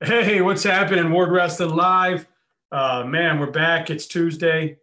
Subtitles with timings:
[0.00, 1.10] Hey, what's happening?
[1.10, 2.28] Ward Wrestling Live.
[2.70, 3.90] Uh, man, we're back.
[3.90, 4.76] It's Tuesday.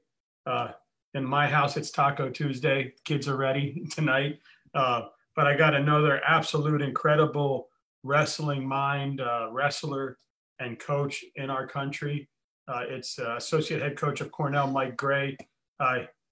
[0.45, 0.71] Uh,
[1.13, 2.93] in my house, it's Taco Tuesday.
[3.05, 4.41] Kids are ready tonight.
[4.73, 7.70] Uh, but I got another absolute incredible
[8.04, 10.18] wrestling mind, uh, wrestler,
[10.59, 12.27] and coach in our country.
[12.68, 15.38] Uh, it's uh, associate head coach of Cornell, Mike Grey.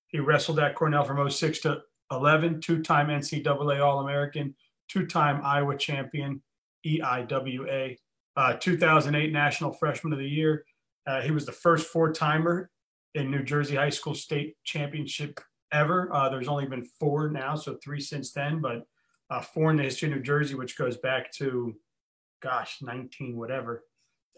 [0.08, 4.54] He wrestled at Cornell from 06 to 11, two time NCAA All American,
[4.90, 6.42] two time Iowa champion,
[6.86, 7.98] EIWA,
[8.36, 10.66] uh, 2008 National Freshman of the Year.
[11.06, 12.70] Uh, he was the first four timer
[13.16, 15.40] in New Jersey High School State Championship
[15.72, 16.14] ever.
[16.14, 18.86] Uh, there's only been four now, so three since then, but
[19.30, 21.76] uh, four in the history of New Jersey, which goes back to,
[22.42, 23.84] gosh, 19 whatever.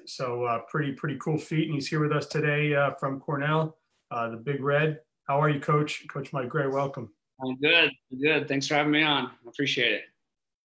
[0.05, 3.77] So uh, pretty pretty cool feat, and he's here with us today uh, from Cornell,
[4.11, 4.99] uh, the Big Red.
[5.27, 6.05] How are you, Coach?
[6.07, 7.11] Coach Mike Grey, welcome.
[7.43, 7.91] I'm good.
[8.11, 8.47] I'm good.
[8.47, 9.25] Thanks for having me on.
[9.25, 10.03] I appreciate it.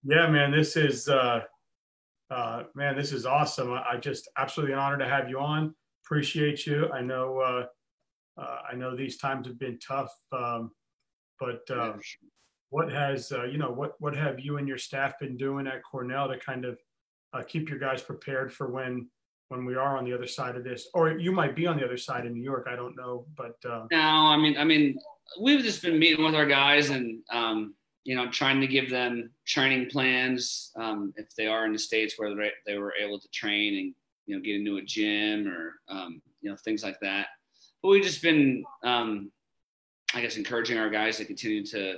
[0.04, 1.08] Yeah, man, this is
[2.30, 3.72] uh, man, this is awesome.
[3.72, 5.74] I just absolutely an honor to have you on.
[6.04, 6.90] Appreciate you.
[6.92, 7.66] I know uh,
[8.40, 10.70] uh, I know these times have been tough, um,
[11.38, 11.94] but uh,
[12.70, 15.82] what has uh, you know what what have you and your staff been doing at
[15.82, 16.78] Cornell to kind of
[17.32, 19.08] uh, keep your guys prepared for when
[19.48, 21.84] when we are on the other side of this, or you might be on the
[21.84, 22.66] other side in New York.
[22.70, 24.98] I don't know, but uh, no, I mean, I mean,
[25.40, 29.30] we've just been meeting with our guys and um, you know trying to give them
[29.46, 32.34] training plans um, if they are in the states where
[32.66, 33.94] they were able to train and
[34.26, 37.28] you know get into a gym or um, you know things like that.
[37.82, 39.30] But we've just been, um,
[40.14, 41.96] I guess, encouraging our guys to continue to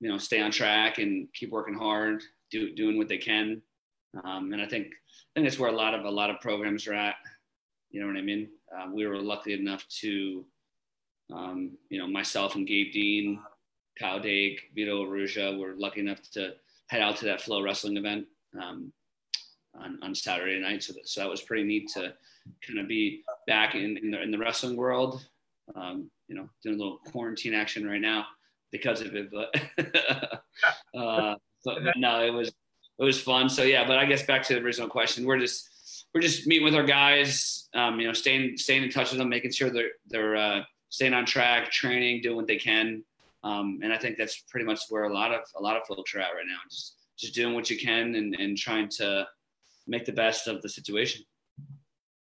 [0.00, 3.62] you know stay on track and keep working hard, do, doing what they can.
[4.24, 6.86] Um, and I think I think that's where a lot of a lot of programs
[6.86, 7.14] are at.
[7.90, 8.48] You know what I mean?
[8.76, 10.44] Uh, we were lucky enough to,
[11.32, 13.40] um, you know, myself and Gabe Dean,
[13.98, 16.54] Kyle Dake, Vito Arujau were lucky enough to
[16.88, 18.26] head out to that Flow Wrestling event
[18.60, 18.92] um,
[19.78, 20.82] on, on Saturday night.
[20.82, 22.14] So that, so that was pretty neat to
[22.66, 25.26] kind of be back in, in, the, in the wrestling world.
[25.76, 28.26] Um, you know, doing a little quarantine action right now
[28.72, 29.54] because of it, but
[30.98, 33.48] uh, so, no, it was it was fun.
[33.48, 35.68] So yeah, but I guess back to the original question, we're just
[36.14, 39.28] we're just meeting with our guys, um, you know, staying staying in touch with them,
[39.28, 43.02] making sure they're they're uh, staying on track, training, doing what they can,
[43.42, 46.14] um, and I think that's pretty much where a lot of a lot of folks
[46.14, 46.58] are at right now.
[46.70, 49.26] Just just doing what you can and, and trying to
[49.86, 51.22] make the best of the situation.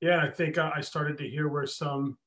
[0.01, 2.19] Yeah, I think I started to hear where some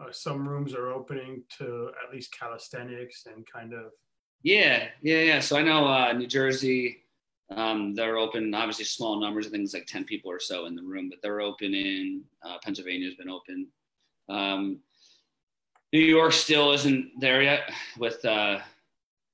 [0.00, 3.92] uh, some rooms are opening to at least calisthenics and kind of.
[4.42, 5.40] Yeah, yeah, yeah.
[5.40, 7.02] So I know uh, New Jersey
[7.50, 9.46] um, they're open, obviously small numbers.
[9.46, 12.22] I think it's like 10 people or so in the room, but they're open in
[12.42, 13.68] uh, Pennsylvania's been open.
[14.28, 14.80] Um,
[15.92, 18.58] New York still isn't there yet with, uh,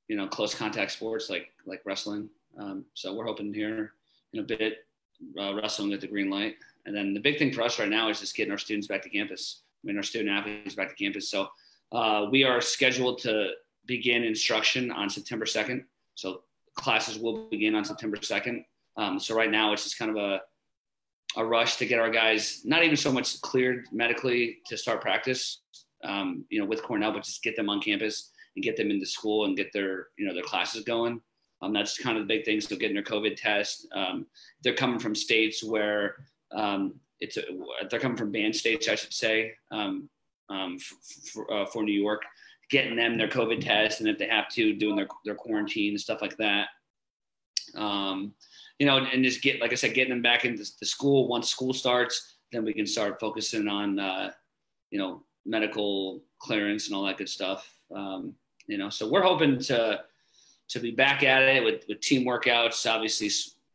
[0.08, 2.28] you know, close contact sports like, like wrestling.
[2.58, 3.92] Um, so we're hoping here
[4.32, 4.86] in a bit,
[5.38, 6.56] uh, wrestling at the green light.
[6.86, 9.02] And then the big thing for us right now is just getting our students back
[9.02, 9.62] to campus.
[9.82, 11.28] I mean, our student athletes back to campus.
[11.28, 11.48] So
[11.90, 13.50] uh, we are scheduled to
[13.86, 15.84] begin instruction on September 2nd.
[16.14, 16.42] So
[16.76, 18.64] classes will begin on September 2nd.
[18.96, 20.40] Um, so right now it's just kind of a,
[21.36, 25.62] a rush to get our guys, not even so much cleared medically to start practice,
[26.04, 29.06] um, you know, with Cornell, but just get them on campus and get them into
[29.06, 31.20] school and get their, you know, their classes going.
[31.62, 32.60] Um, that's kind of the big thing.
[32.60, 33.86] So getting their COVID test.
[33.94, 34.26] Um,
[34.62, 36.16] they're coming from states where
[36.54, 37.42] um, it's a,
[37.90, 40.08] they're coming from banned states, I should say, um,
[40.50, 40.78] um,
[41.32, 42.22] for, uh, for New York
[42.70, 46.00] getting them their COVID test, and if they have to, doing their their quarantine and
[46.00, 46.68] stuff like that.
[48.80, 51.48] You know, and just get like I said, getting them back into the school once
[51.48, 54.32] school starts, then we can start focusing on uh,
[54.90, 57.68] you know medical clearance and all that good stuff.
[57.94, 58.34] Um,
[58.66, 60.00] you know, so we're hoping to
[60.68, 62.90] to be back at it with with team workouts.
[62.90, 63.30] Obviously,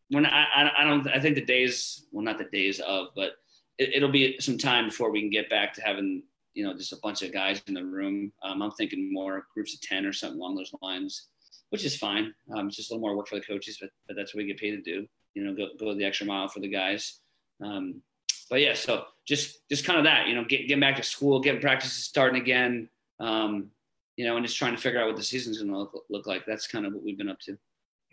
[0.09, 3.33] when I I don't I think the days well not the days of, but
[3.77, 6.91] it, will be some time before we can get back to having you know, just
[6.91, 8.31] a bunch of guys in the room.
[8.43, 11.27] Um, I'm thinking more groups of 10 or something along those lines,
[11.69, 12.33] which is fine.
[12.53, 14.47] Um, it's just a little more work for the coaches, but, but that's what we
[14.47, 17.21] get paid to do, you know, go, go the extra mile for the guys.
[17.63, 18.01] Um,
[18.49, 21.39] but yeah, so just, just kind of that, you know, get, getting back to school,
[21.39, 23.69] getting practices starting again, um,
[24.15, 26.27] you know, and just trying to figure out what the season's going to look, look
[26.27, 26.45] like.
[26.45, 27.57] That's kind of what we've been up to.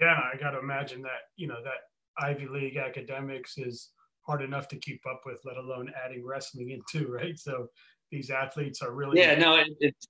[0.00, 3.90] Yeah, I got to imagine that, you know, that Ivy League academics is
[4.26, 7.38] hard enough to keep up with, let alone adding wrestling into, right?
[7.38, 7.68] So
[8.10, 10.06] these athletes are really yeah no it, it's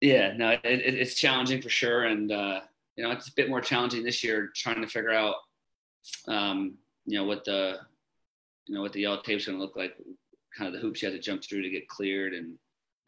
[0.00, 2.60] yeah no it, it, it's challenging for sure and uh,
[2.96, 5.36] you know it's a bit more challenging this year trying to figure out
[6.28, 6.74] um,
[7.04, 7.78] you know what the
[8.66, 9.94] you know what the yellow tape's going to look like
[10.56, 12.54] kind of the hoops you have to jump through to get cleared and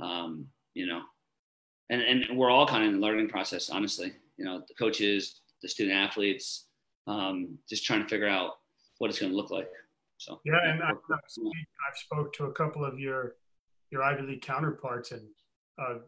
[0.00, 1.02] um, you know
[1.90, 5.40] and and we're all kind of in the learning process honestly you know the coaches
[5.62, 6.68] the student athletes
[7.08, 8.52] um, just trying to figure out
[8.98, 9.68] what it's going to look like.
[10.18, 13.36] So yeah, and I, I've, I've spoke to a couple of your
[13.90, 15.22] your Ivy League counterparts, and
[15.80, 15.98] uh,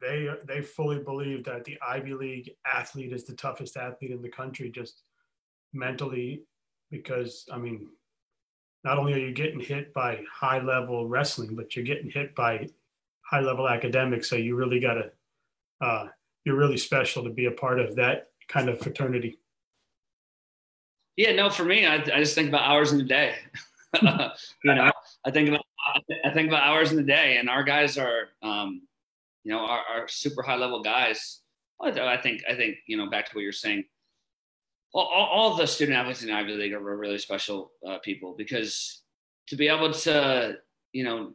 [0.00, 4.28] they they fully believe that the Ivy League athlete is the toughest athlete in the
[4.28, 5.02] country, just
[5.72, 6.44] mentally,
[6.90, 7.88] because I mean,
[8.86, 12.68] not only are you getting hit by high level wrestling, but you're getting hit by
[13.20, 14.30] high level academics.
[14.30, 15.10] So you really got to,
[15.80, 16.08] uh,
[16.44, 19.40] you're really special to be a part of that kind of fraternity.
[21.16, 23.34] Yeah, no, for me, I, I just think about hours in the day.
[24.00, 24.08] you
[24.64, 24.92] know,
[25.24, 25.62] I think about
[26.24, 28.82] I think about hours in the day, and our guys are, um,
[29.44, 31.40] you know, are, are super high level guys.
[31.82, 33.84] I think I think you know back to what you're saying.
[34.96, 39.02] All, all, the student athletes in Ivy League are really special uh, people because
[39.48, 40.56] to be able to
[40.92, 41.32] you know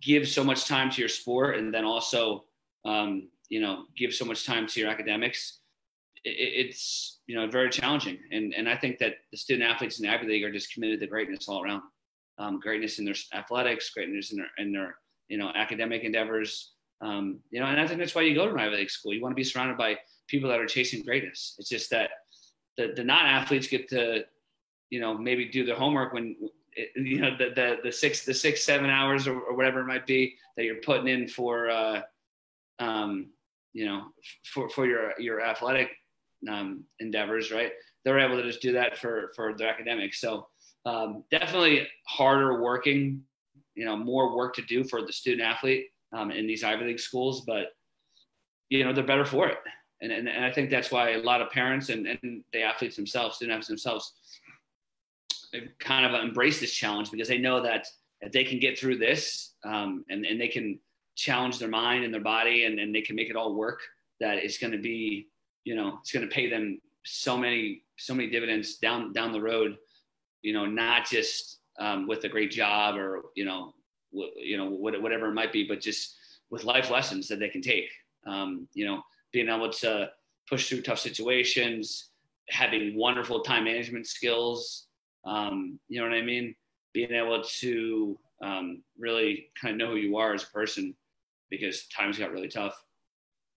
[0.00, 2.44] give so much time to your sport and then also
[2.84, 5.60] um, you know give so much time to your academics
[6.24, 8.18] it, it's you know very challenging.
[8.30, 11.06] And and i think that the student athletes in ivy league are just committed to
[11.06, 11.82] greatness all around.
[12.38, 14.96] Um, greatness in their athletics greatness in their in their
[15.28, 16.72] you know academic endeavors.
[17.00, 19.14] Um, you know and i think that's why you go to an ivy league school.
[19.14, 19.96] You want to be surrounded by
[20.26, 21.54] people that are chasing greatness.
[21.58, 22.10] It's just that
[22.78, 24.24] the, the non-athletes get to
[24.88, 26.34] you know maybe do their homework when
[26.96, 30.06] you know the the, the six the six seven hours or, or whatever it might
[30.06, 32.00] be that you're putting in for uh,
[32.78, 33.26] um,
[33.74, 34.04] you know
[34.44, 35.90] for for your your athletic
[36.48, 37.72] um, endeavors right?
[38.04, 40.20] They're able to just do that for for their academics.
[40.20, 40.46] So
[40.86, 43.22] um, definitely harder working
[43.74, 47.00] you know more work to do for the student athlete um, in these ivy league
[47.00, 47.68] schools but
[48.70, 49.58] you know they're better for it
[50.00, 52.96] and, and, and i think that's why a lot of parents and, and the athletes
[52.96, 54.12] themselves student athletes themselves
[55.78, 57.86] kind of embrace this challenge because they know that
[58.20, 60.78] if they can get through this um, and, and they can
[61.16, 63.80] challenge their mind and their body and, and they can make it all work
[64.20, 65.26] that it's going to be
[65.64, 69.40] you know it's going to pay them so many so many dividends down down the
[69.40, 69.76] road
[70.42, 73.72] you know not just um, with a great job or you know
[74.12, 76.16] w- you know whatever it might be but just
[76.50, 77.90] with life lessons that they can take.
[78.26, 79.02] Um, you know
[79.32, 80.10] being able to
[80.48, 82.10] push through tough situations
[82.48, 84.88] having wonderful time management skills
[85.28, 86.54] um, you know what I mean?
[86.94, 90.94] Being able to um, really kind of know who you are as a person
[91.50, 92.82] because times got really tough.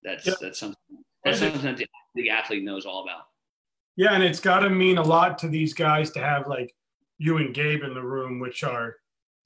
[0.03, 0.33] That's yeah.
[0.41, 0.77] that's something
[1.23, 1.79] that's something that
[2.15, 3.23] the athlete knows all about.
[3.95, 6.73] Yeah, and it's got to mean a lot to these guys to have like
[7.17, 8.95] you and Gabe in the room, which are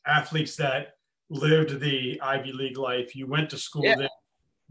[0.07, 0.95] athletes that
[1.29, 3.15] lived the Ivy League life.
[3.15, 3.95] You went to school yeah.
[3.97, 4.09] there,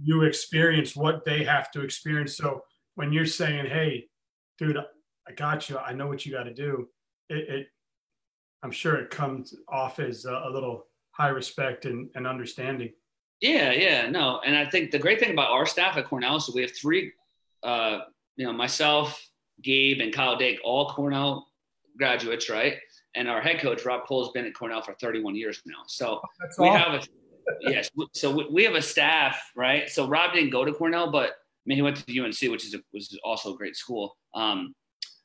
[0.02, 2.36] you experience what they have to experience.
[2.36, 2.62] So
[2.94, 4.08] when you're saying, "Hey,
[4.58, 4.78] dude,
[5.28, 5.78] I got you.
[5.78, 6.88] I know what you got to do,"
[7.28, 7.66] it, it
[8.62, 12.92] I'm sure it comes off as a, a little high respect and, and, understanding.
[13.40, 16.50] Yeah, yeah, no, and I think the great thing about our staff at Cornell is
[16.52, 17.12] we have three,
[17.62, 18.00] uh,
[18.36, 19.22] you know, myself,
[19.62, 21.46] Gabe, and Kyle Dake, all Cornell
[21.98, 22.76] graduates, right?
[23.14, 25.82] And our head coach Rob Koll has been at Cornell for 31 years now.
[25.86, 26.92] So That's we awesome.
[26.92, 27.06] have a
[27.60, 29.88] yes, so we have a staff, right?
[29.88, 32.74] So Rob didn't go to Cornell, but I mean he went to UNC, which is
[32.74, 34.16] a, is also a great school.
[34.34, 34.74] Um,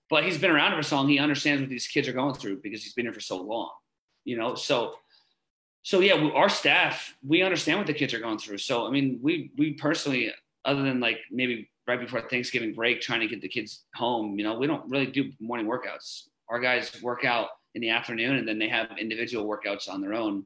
[0.10, 1.08] but he's been around for so long.
[1.08, 3.70] He understands what these kids are going through because he's been here for so long,
[4.26, 4.56] you know?
[4.56, 4.96] So,
[5.84, 8.58] so yeah, we, our staff, we understand what the kids are going through.
[8.58, 10.34] So, I mean, we, we personally,
[10.66, 14.44] other than like maybe right before Thanksgiving break, trying to get the kids home, you
[14.44, 16.28] know, we don't really do morning workouts.
[16.50, 20.16] Our guys work out in the afternoon and then they have individual workouts on their
[20.16, 20.44] own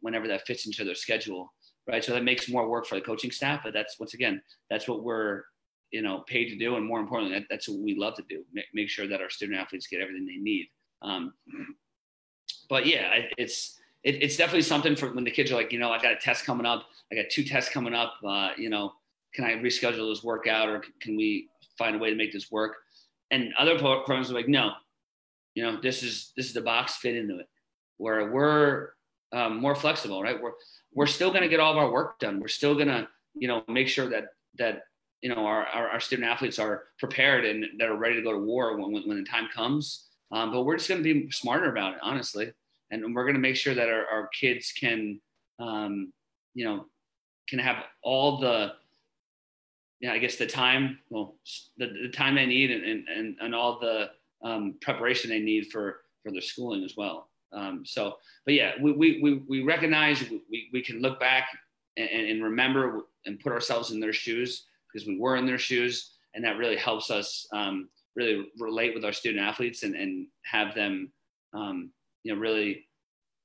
[0.00, 1.52] whenever that fits into their schedule.
[1.86, 2.04] Right.
[2.04, 5.02] So that makes more work for the coaching staff, but that's once again, that's what
[5.02, 5.44] we're
[5.90, 8.44] you know paid to do and more importantly that, that's what we love to do
[8.52, 10.68] make, make sure that our student athletes get everything they need.
[11.02, 11.32] Um,
[12.68, 15.90] but yeah it's it, it's definitely something for when the kids are like you know
[15.90, 16.86] i got a test coming up.
[17.10, 18.14] I got two tests coming up.
[18.26, 18.92] Uh, you know
[19.34, 21.48] can i reschedule this workout or can we
[21.78, 22.76] find a way to make this work?
[23.30, 24.72] And other programs are like no.
[25.54, 27.48] You know this is this is the box fit into it.
[27.96, 28.90] Where we're
[29.32, 30.40] um, more flexible right?
[30.40, 30.52] We're
[30.94, 32.40] we're still going to get all of our work done.
[32.40, 34.82] We're still going to you know make sure that that
[35.22, 38.32] you know our, our, our, student athletes are prepared and that are ready to go
[38.32, 40.06] to war when, when, when the time comes.
[40.30, 42.52] Um, but we're just going to be smarter about it honestly.
[42.90, 45.20] And we're going to make sure that our, our kids can
[45.58, 46.12] um,
[46.54, 46.86] you know
[47.48, 48.72] can have all the
[50.00, 51.36] yeah i guess the time well
[51.76, 54.10] the, the time they need and, and, and all the
[54.44, 58.92] um, preparation they need for for their schooling as well um, so but yeah we,
[58.92, 61.48] we, we, we recognize we, we can look back
[61.96, 66.12] and, and remember and put ourselves in their shoes because we were in their shoes,
[66.34, 70.74] and that really helps us um, really relate with our student athletes and, and have
[70.74, 71.12] them,
[71.54, 71.90] um,
[72.22, 72.86] you know, really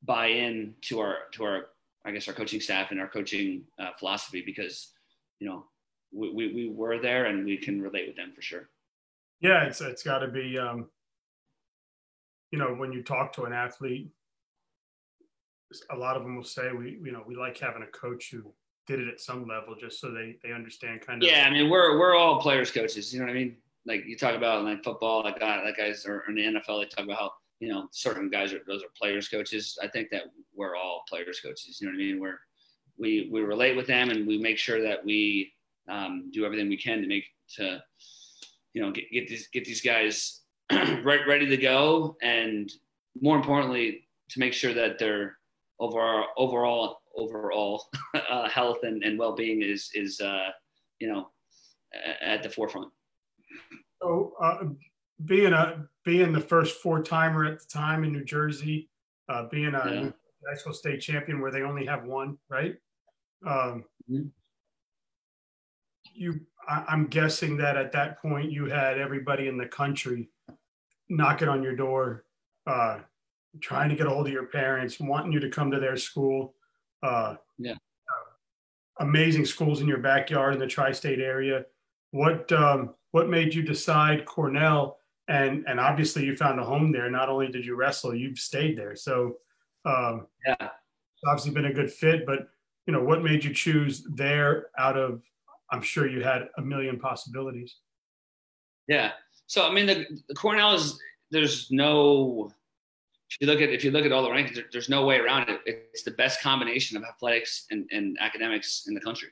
[0.04, 1.66] buy in to our to our
[2.06, 4.92] I guess our coaching staff and our coaching uh, philosophy because
[5.40, 5.66] you know
[6.12, 8.70] we, we, we were there and we can relate with them for sure.
[9.42, 10.58] Yeah, it's it's got to be.
[10.58, 10.90] Um,
[12.54, 14.12] you know, when you talk to an athlete,
[15.90, 18.54] a lot of them will say we, you know, we like having a coach who
[18.86, 21.28] did it at some level just so they they understand kind of.
[21.28, 23.12] Yeah, I mean, we're we're all players coaches.
[23.12, 23.56] You know what I mean?
[23.88, 26.84] Like you talk about like football, like uh, like guys are in the NFL.
[26.84, 29.80] They talk about how you know certain guys are those are players coaches.
[29.82, 31.80] I think that we're all players coaches.
[31.82, 32.20] You know what I mean?
[32.20, 32.38] We're
[33.00, 35.54] we we relate with them and we make sure that we
[35.90, 37.82] um, do everything we can to make to
[38.76, 40.43] you know get, get these get these guys
[41.04, 42.72] right ready to go and
[43.22, 45.38] more importantly to make sure that their
[45.80, 47.86] overall overall overall
[48.30, 50.50] uh, health and, and well-being is is uh,
[51.00, 51.30] you know
[52.22, 52.92] at the forefront
[54.02, 54.64] so uh,
[55.26, 58.90] being a being the first four timer at the time in new jersey
[59.30, 60.10] uh, being a yeah.
[60.50, 62.76] national state champion where they only have one right
[63.46, 64.24] um, mm-hmm.
[66.14, 70.30] you I, i'm guessing that at that point you had everybody in the country
[71.10, 72.26] knocking on your door,
[72.68, 73.00] uh,
[73.62, 76.56] trying to get a hold of your parents, wanting you to come to their school.
[77.02, 77.76] Uh, yeah.
[79.00, 81.66] amazing schools in your backyard in the tri-state area.
[82.12, 84.98] What um, what made you decide Cornell?
[85.28, 87.10] And and obviously you found a home there.
[87.10, 88.96] Not only did you wrestle, you've stayed there.
[88.96, 89.38] So
[89.86, 92.26] um, yeah, it's obviously been a good fit.
[92.26, 92.48] But
[92.88, 95.24] you know, what made you choose there out of?
[95.72, 97.78] I'm sure you had a million possibilities.
[98.88, 99.12] Yeah.
[99.54, 102.52] So I mean, the, the Cornell is there's no.
[103.30, 105.20] If you look at if you look at all the rankings, there, there's no way
[105.20, 105.62] around it.
[105.68, 109.30] It's the best combination of athletics and, and academics in the country.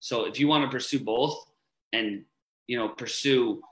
[0.00, 1.46] So if you want to pursue both,
[1.94, 2.22] and
[2.66, 3.62] you know pursue,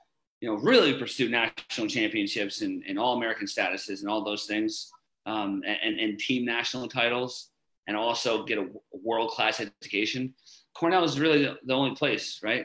[0.41, 4.91] you know really pursue national championships and, and all American statuses and all those things,
[5.27, 7.51] um, and, and team national titles,
[7.89, 10.33] and also get a world class education,
[10.73, 12.65] Cornell is really the, only place, right?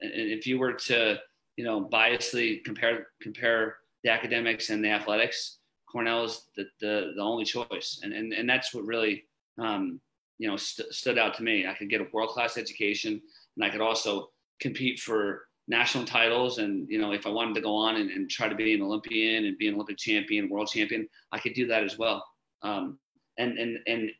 [0.00, 1.18] And if you were to
[1.58, 5.58] you know, biasly compare compare the academics and the athletics,
[5.90, 8.00] Cornell is the, the, the only choice.
[8.04, 9.24] And, and, and that's what really,
[9.58, 10.00] um,
[10.38, 11.66] you know, st- stood out to me.
[11.66, 13.20] I could get a world-class education
[13.56, 16.58] and I could also compete for national titles.
[16.58, 18.82] And, you know, if I wanted to go on and, and try to be an
[18.82, 22.24] Olympian and be an Olympic champion, world champion, I could do that as well.
[22.62, 23.00] Um,
[23.36, 24.10] and, and, and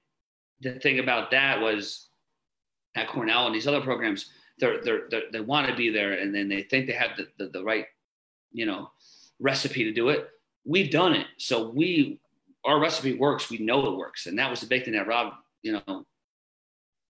[0.61, 2.09] the thing about that was
[2.97, 6.35] at Cornell and these other programs, they're, they're, they're they want to be there and
[6.35, 7.87] then they think they have the, the, the right,
[8.53, 8.91] you know,
[9.39, 10.29] recipe to do it.
[10.65, 11.27] We've done it.
[11.37, 12.21] So we,
[12.65, 13.51] our recipe works.
[13.51, 14.27] We know it works.
[14.27, 16.05] And that was the big thing that Rob, you know,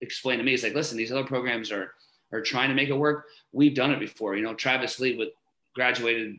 [0.00, 0.52] explained to me.
[0.52, 1.92] He's like, listen, these other programs are,
[2.32, 3.26] are trying to make it work.
[3.52, 4.36] We've done it before.
[4.36, 5.30] You know, Travis Lee with
[5.74, 6.38] graduated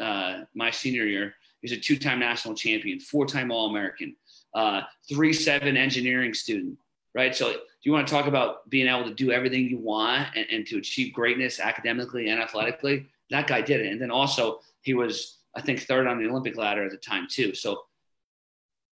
[0.00, 1.34] uh, my senior year.
[1.60, 4.16] He's a two-time national champion, four-time All-American,
[4.54, 6.78] uh, three-seven engineering student,
[7.16, 7.34] right?
[7.34, 10.46] So do you want to talk about being able to do everything you want and,
[10.52, 13.90] and to achieve greatness academically and athletically, that guy did it.
[13.90, 17.26] And then also he was, I think, third on the Olympic ladder at the time
[17.28, 17.54] too.
[17.54, 17.84] So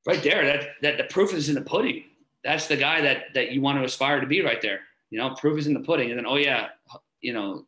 [0.07, 2.05] right there, that that the proof is in the pudding.
[2.45, 4.81] That's the guy that that you want to aspire to be right there.
[5.11, 6.11] You know, proof is in the pudding.
[6.11, 6.69] And then oh yeah,
[7.21, 7.67] you know,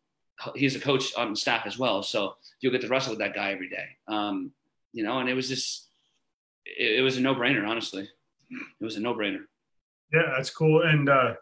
[0.54, 2.02] he's a coach on staff as well.
[2.04, 3.88] So you'll get to wrestle with that guy every day.
[4.06, 4.52] Um,
[4.92, 5.88] you know, and it was just
[6.64, 8.08] it, it was a no brainer, honestly.
[8.80, 9.44] It was a no brainer.
[10.12, 10.82] Yeah, that's cool.
[10.82, 11.34] And uh,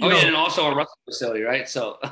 [0.00, 1.68] oh know, yeah, and also a wrestling facility, right?
[1.68, 2.10] So uh,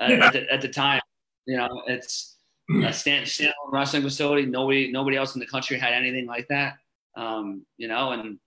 [0.00, 0.26] yeah.
[0.26, 1.00] at, the, at, the, time,
[1.46, 2.36] you know, it's
[2.84, 4.46] a stand standalone wrestling facility.
[4.46, 6.74] Nobody nobody else in the country had anything like that.
[7.16, 8.38] Um, you know, and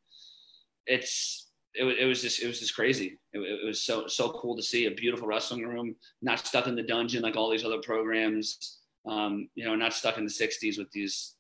[0.86, 3.20] it's it, it was just it was just crazy.
[3.34, 6.76] It, it, was so so cool to see a beautiful wrestling room, not stuck in
[6.76, 8.80] the dungeon like all these other programs.
[9.06, 11.36] Um, you know, not stuck in the '60s with these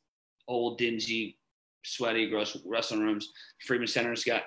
[0.48, 1.38] old dingy,
[1.84, 3.32] sweaty, gross wrestling rooms.
[3.66, 4.44] Friedman Center's got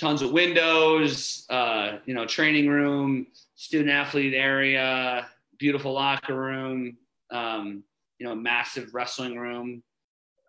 [0.00, 5.28] tons of windows, uh, you know, training room, student athlete area,
[5.58, 6.96] beautiful locker room,
[7.30, 7.84] um,
[8.18, 9.82] you know, massive wrestling room.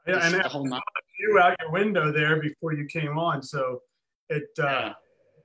[0.08, 0.66] Yeah, and a whole
[1.20, 3.82] you out your window there before you came on, so
[4.30, 4.94] it uh, yeah.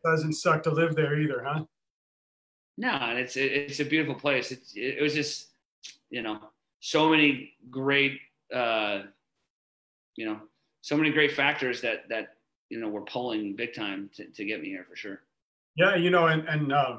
[0.04, 1.64] doesn't suck to live there either, huh?
[2.78, 4.52] No, and it's it, it's a beautiful place.
[4.52, 5.48] It, it was just,
[6.08, 6.38] you know,
[6.80, 8.20] so many great,
[8.54, 9.02] uh,
[10.14, 10.40] you know,
[10.80, 12.36] so many great factors that that
[12.68, 15.23] you know, were pulling big time to, to get me here for sure.
[15.76, 16.99] Yeah, you know, and and uh,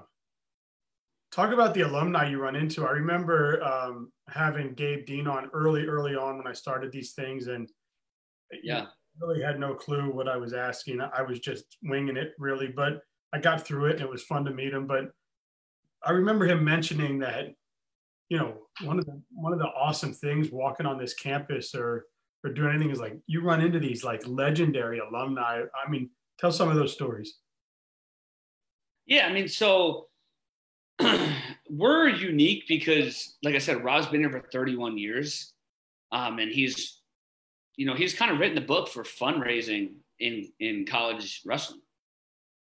[1.31, 2.85] talk about the alumni you run into.
[2.85, 7.47] I remember um, having Gabe Dean on early, early on when I started these things,
[7.47, 7.69] and
[8.63, 8.85] yeah,
[9.19, 11.01] really had no clue what I was asking.
[11.01, 12.67] I was just winging it, really.
[12.67, 13.01] But
[13.33, 14.87] I got through it, and it was fun to meet him.
[14.87, 15.11] But
[16.05, 17.47] I remember him mentioning that,
[18.29, 22.05] you know, one of the one of the awesome things walking on this campus or
[22.43, 25.61] or do anything is like you run into these like legendary alumni.
[25.61, 27.35] I mean, tell some of those stories.
[29.05, 30.07] Yeah, I mean, so
[31.69, 35.53] we're unique because, like I said, Rob's been here for 31 years,
[36.11, 36.97] um, and he's
[37.77, 41.81] you know, he's kind of written the book for fundraising in in college wrestling,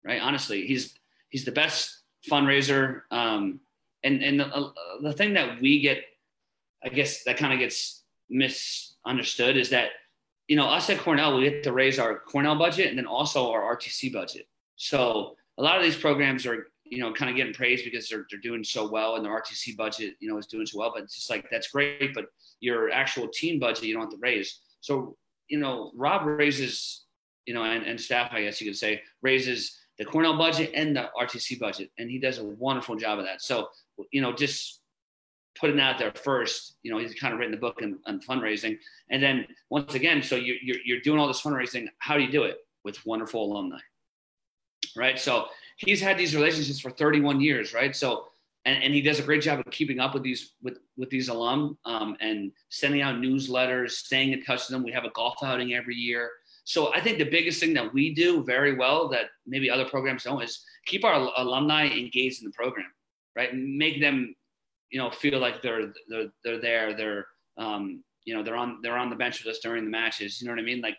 [0.05, 0.21] right?
[0.21, 0.93] Honestly, he's
[1.29, 3.01] he's the best fundraiser.
[3.11, 3.61] Um,
[4.03, 6.03] and and the, uh, the thing that we get,
[6.83, 8.03] I guess, that kind of gets
[9.05, 9.89] misunderstood is that
[10.47, 13.51] you know us at Cornell we get to raise our Cornell budget and then also
[13.51, 14.47] our RTC budget.
[14.75, 18.25] So a lot of these programs are you know kind of getting praised because they're,
[18.29, 20.91] they're doing so well and the RTC budget you know is doing so well.
[20.93, 22.25] But it's just like that's great, but
[22.59, 24.59] your actual team budget you don't have to raise.
[24.81, 27.05] So you know Rob raises
[27.45, 30.95] you know and, and staff I guess you could say raises the Cornell budget and
[30.95, 33.41] the RTC budget, and he does a wonderful job of that.
[33.41, 33.69] So
[34.11, 34.81] you know just
[35.59, 36.75] putting out there first.
[36.83, 38.77] You know, he's kind of written the book on, fundraising,
[39.09, 41.87] and then once again, so you, you're you're doing all this fundraising.
[41.99, 43.79] How do you do it with wonderful alumni,
[44.95, 45.19] right?
[45.19, 45.47] So
[45.77, 47.95] he's had these relationships for 31 years, right?
[47.95, 48.27] So
[48.65, 51.29] and, and he does a great job of keeping up with these with with these
[51.29, 54.83] alum um, and sending out newsletters, staying in touch with them.
[54.83, 56.31] We have a golf outing every year.
[56.63, 60.23] So I think the biggest thing that we do very well that maybe other programs
[60.23, 62.87] don't is keep our alumni engaged in the program,
[63.35, 63.55] right?
[63.55, 64.35] Make them
[64.91, 67.25] you know feel like they're they're they're there they're
[67.57, 70.47] um, you know they're on they're on the bench with us during the matches you
[70.47, 70.81] know what i mean?
[70.81, 70.97] Like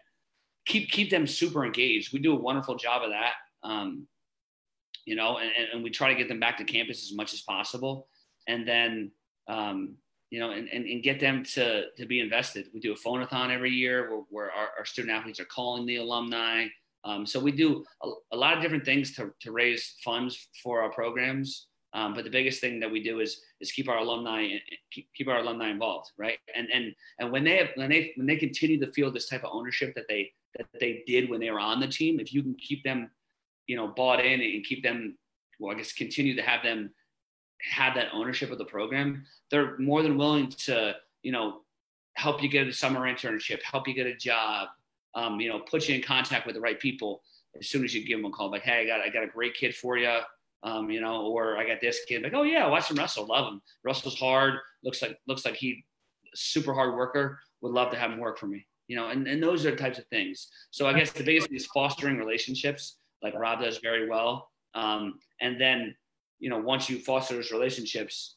[0.66, 2.12] keep keep them super engaged.
[2.12, 4.07] We do a wonderful job of that um,
[5.05, 7.43] you know and, and we try to get them back to campus as much as
[7.43, 8.09] possible.
[8.49, 9.11] And then
[9.49, 9.97] um,
[10.31, 12.66] you know and, and, and, get them to to be invested.
[12.75, 15.97] We do a phone-a-thon every year where, where our, our, student athletes are calling the
[15.97, 16.66] alumni.
[17.05, 20.83] Um, so we do a, a, lot of different things to, to raise funds for
[20.83, 24.46] our programs um, but the biggest thing that we do is is keep our alumni
[24.92, 26.38] keep, keep our alumni involved, right?
[26.54, 29.44] And and and when they have, when they when they continue to feel this type
[29.44, 32.42] of ownership that they that they did when they were on the team, if you
[32.42, 33.10] can keep them,
[33.66, 35.16] you know, bought in and keep them,
[35.58, 36.90] well, I guess continue to have them
[37.72, 41.62] have that ownership of the program, they're more than willing to, you know,
[42.12, 44.68] help you get a summer internship, help you get a job,
[45.14, 47.22] um, you know, put you in contact with the right people
[47.59, 48.50] as soon as you give them a call.
[48.50, 50.20] Like, hey, I got I got a great kid for you
[50.62, 53.53] um, you know, or I got this kid like, oh yeah, watch him wrestle, love
[53.53, 53.61] him.
[53.85, 55.85] Wrestles hard, looks like looks like he
[56.35, 57.38] super hard worker.
[57.62, 59.09] Would love to have him work for me, you know.
[59.09, 60.49] And and those are types of things.
[60.71, 64.51] So I guess the biggest thing is fostering relationships, like Rob does very well.
[64.75, 65.95] Um, and then
[66.38, 68.37] you know, once you foster those relationships,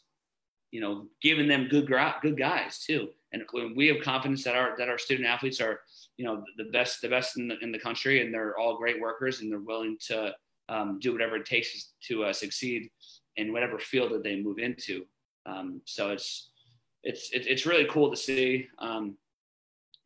[0.72, 3.10] you know, giving them good good guys too.
[3.32, 3.44] And
[3.76, 5.82] we have confidence that our that our student athletes are,
[6.18, 9.00] you know, the best the best in the in the country, and they're all great
[9.00, 10.34] workers, and they're willing to
[10.70, 12.90] um, do whatever it takes to uh, succeed
[13.36, 15.06] in whatever field that they move into.
[15.46, 16.52] Um, so it's,
[17.04, 18.68] it's, it's really cool to see.
[18.80, 19.18] Um,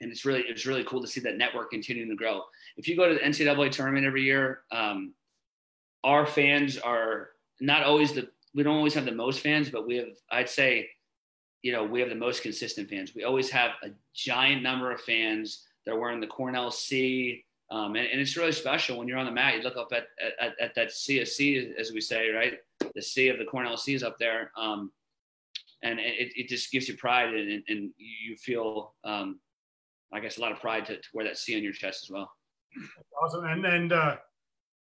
[0.02, 2.42] and it's really, it's really cool to see that network continuing to grow.
[2.78, 5.14] If you go to the NCAA tournament every year, um,
[6.04, 7.30] our fans are
[7.62, 10.90] not always the, we don't always have the most fans, but we have, I'd say,
[11.62, 13.14] you know, we have the most consistent fans.
[13.16, 17.96] We always have a giant number of fans that are wearing the Cornell C, um,
[17.96, 19.56] and, and, it's really special when you're on the mat.
[19.58, 20.06] You look up at,
[20.40, 22.60] at, at that CSC, as we say, right?
[22.94, 24.52] The C of the Cornell C is up there.
[24.56, 24.92] Um,
[25.82, 29.40] and it, it just gives you pride and, and you feel, um,
[30.14, 32.12] I guess, a lot of pride to, to, wear that C on your chest as
[32.12, 32.32] well.
[33.24, 33.46] Awesome.
[33.46, 34.18] And then, uh,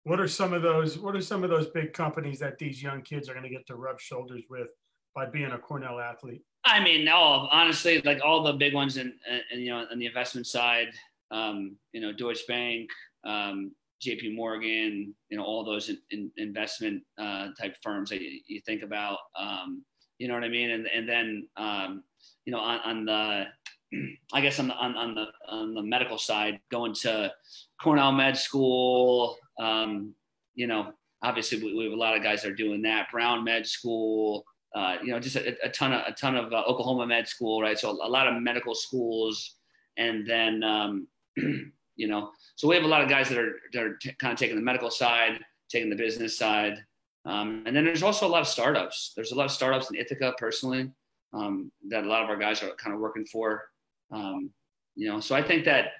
[0.04, 0.98] what are some of those?
[0.98, 3.66] What are some of those big companies that these young kids are going to get
[3.66, 4.68] to rub shoulders with
[5.14, 6.42] by being a Cornell athlete?
[6.64, 9.12] I mean, all honestly, like all the big ones, and
[9.52, 10.88] you know, on the investment side,
[11.30, 12.88] um, you know, Deutsche Bank,
[13.24, 13.72] um,
[14.04, 18.60] JP Morgan, you know, all those in, in investment uh, type firms that you, you
[18.64, 19.84] think about, um,
[20.18, 20.70] you know what I mean?
[20.70, 22.02] And, and then, um,
[22.44, 23.44] you know, on, on, the,
[24.32, 27.32] I guess on the, on, on, the, on the medical side, going to
[27.80, 30.14] Cornell Med School, um,
[30.54, 33.44] you know, obviously we, we, have a lot of guys that are doing that, Brown
[33.44, 37.06] Med School, uh, you know, just a, a, ton of, a ton of uh, Oklahoma
[37.06, 37.78] Med School, right?
[37.78, 39.56] So a lot of medical schools,
[39.96, 43.82] and then um, you know, so we have a lot of guys that are, that
[43.82, 45.40] are t- kind of taking the medical side,
[45.70, 46.84] taking the business side.
[47.24, 49.12] Um, and then there's also a lot of startups.
[49.14, 50.90] There's a lot of startups in Ithaca personally
[51.32, 53.64] um, that a lot of our guys are kind of working for.
[54.10, 54.50] Um,
[54.96, 55.92] you know, so I think that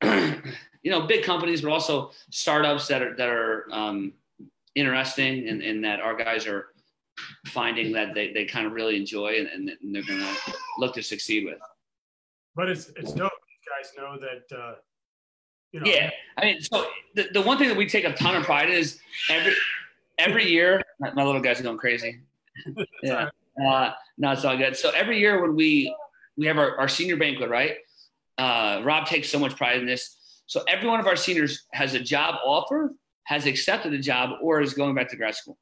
[0.82, 4.12] you know big companies, but also startups that are that are um,
[4.74, 6.66] interesting and, that our guys are
[7.46, 11.02] finding that they, they kind of really enjoy and, and they're going to look to
[11.02, 11.58] succeed with.
[12.54, 13.32] But it's it's dope
[13.78, 14.74] guys know that uh,
[15.72, 15.90] you know.
[15.90, 18.68] Yeah, I mean, so the, the one thing that we take a ton of pride
[18.70, 18.98] in is
[19.30, 19.54] every
[20.18, 20.82] every year.
[21.00, 22.20] My little guy's going crazy.
[23.02, 23.30] yeah,
[23.64, 24.76] uh, no, it's all good.
[24.76, 25.94] So every year when we
[26.36, 27.76] we have our, our senior banquet, right?
[28.36, 30.16] Uh, Rob takes so much pride in this.
[30.46, 34.60] So every one of our seniors has a job offer, has accepted a job, or
[34.60, 35.58] is going back to grad school.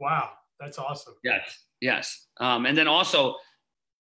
[0.00, 1.14] Wow, that's awesome.
[1.22, 2.26] Yes, yes.
[2.38, 3.36] Um, and then also,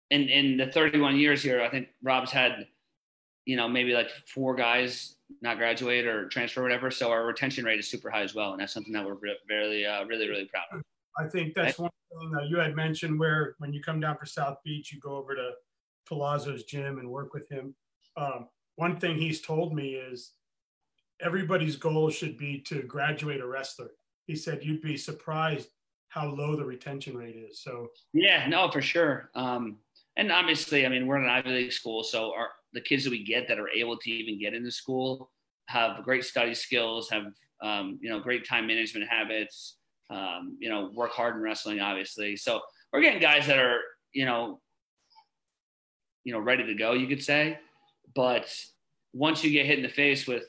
[0.10, 2.65] in in the 31 years here, I think Rob's had
[3.45, 6.91] you know, maybe like four guys not graduate or transfer or whatever.
[6.91, 8.51] So our retention rate is super high as well.
[8.51, 9.17] And that's something that we're
[9.49, 10.82] really, uh, really, really proud of.
[11.17, 14.25] I think that's one thing that you had mentioned where when you come down for
[14.25, 15.51] South Beach, you go over to
[16.10, 17.75] Palazzo's gym and work with him.
[18.17, 20.34] Um, one thing he's told me is
[21.21, 23.91] everybody's goal should be to graduate a wrestler.
[24.25, 25.69] He said you'd be surprised
[26.10, 27.62] how low the retention rate is.
[27.62, 29.30] So yeah, no, for sure.
[29.36, 29.77] Um,
[30.17, 33.12] and obviously, I mean, we're in an Ivy League school, so our the kids that
[33.12, 35.31] we get that are able to even get into school
[35.67, 37.25] have great study skills, have
[37.62, 39.77] um, you know great time management habits,
[40.10, 42.36] um, you know, work hard in wrestling, obviously.
[42.36, 43.79] So we're getting guys that are
[44.13, 44.60] you know,
[46.23, 47.60] you know, ready to go, you could say.
[48.13, 48.53] But
[49.13, 50.43] once you get hit in the face with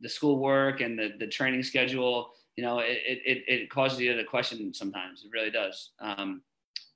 [0.00, 4.24] the schoolwork and the the training schedule, you know, it it it causes you to
[4.24, 5.24] question sometimes.
[5.24, 5.90] It really does.
[6.00, 6.42] Um,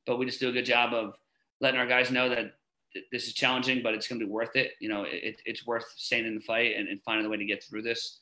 [0.06, 1.14] but we just do a good job of
[1.60, 2.54] letting our guys know that
[3.12, 4.72] this is challenging, but it's going to be worth it.
[4.80, 7.44] You know, it, it's worth staying in the fight and, and finding a way to
[7.44, 8.20] get through this.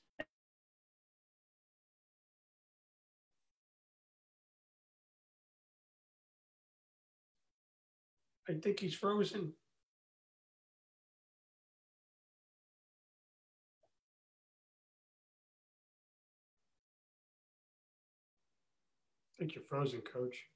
[8.48, 9.52] I think he's frozen.
[19.34, 20.46] I think you're frozen, coach.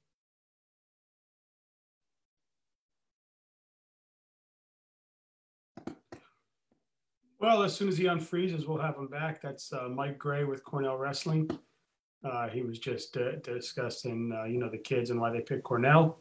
[7.41, 9.41] Well, as soon as he unfreezes, we'll have him back.
[9.41, 11.49] That's uh, Mike Grey with Cornell Wrestling.
[12.23, 15.63] Uh, he was just uh, discussing, uh, you know, the kids and why they picked
[15.63, 16.19] Cornell,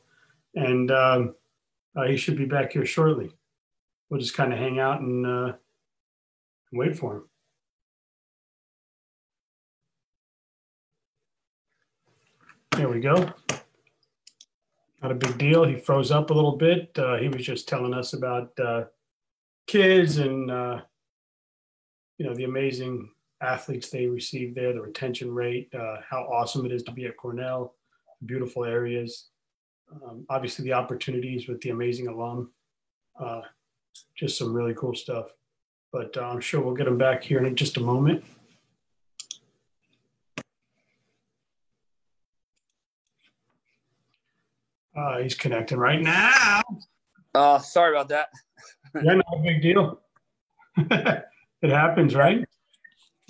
[0.55, 1.35] and um,
[1.95, 3.31] uh, he should be back here shortly.
[4.09, 5.53] We'll just kind of hang out and uh,
[6.73, 7.25] wait for him.
[12.71, 13.31] There we go.
[15.03, 15.65] Not a big deal.
[15.65, 16.97] He froze up a little bit.
[17.21, 18.59] he was just telling us about
[19.67, 20.51] kids and
[22.21, 23.09] you know the amazing
[23.41, 27.17] athletes they receive there, the retention rate, uh, how awesome it is to be at
[27.17, 27.73] Cornell,
[28.27, 29.29] beautiful areas,
[29.91, 32.51] um, obviously the opportunities with the amazing alum,
[33.19, 33.41] uh,
[34.15, 35.29] just some really cool stuff.
[35.93, 38.23] But uh, I'm sure we'll get them back here in just a moment.
[44.95, 46.61] Uh, he's connecting right now.
[47.35, 48.29] Uh, sorry about that.
[49.03, 50.01] yeah, no big deal.
[51.63, 52.45] It happens, right?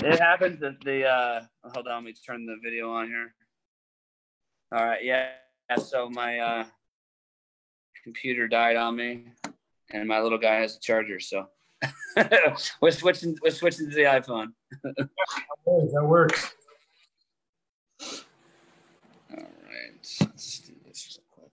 [0.03, 0.61] It happens.
[0.61, 3.35] The, the uh, hold on, let me turn the video on here.
[4.73, 5.31] All right, yeah.
[5.77, 6.65] So my uh,
[8.05, 9.25] computer died on me,
[9.93, 11.19] and my little guy has a charger.
[11.19, 11.49] So
[12.81, 13.37] we're switching.
[13.43, 14.53] We're switching to the iPhone.
[14.85, 16.53] that works.
[19.33, 20.19] All right.
[20.21, 21.49] Let's do this real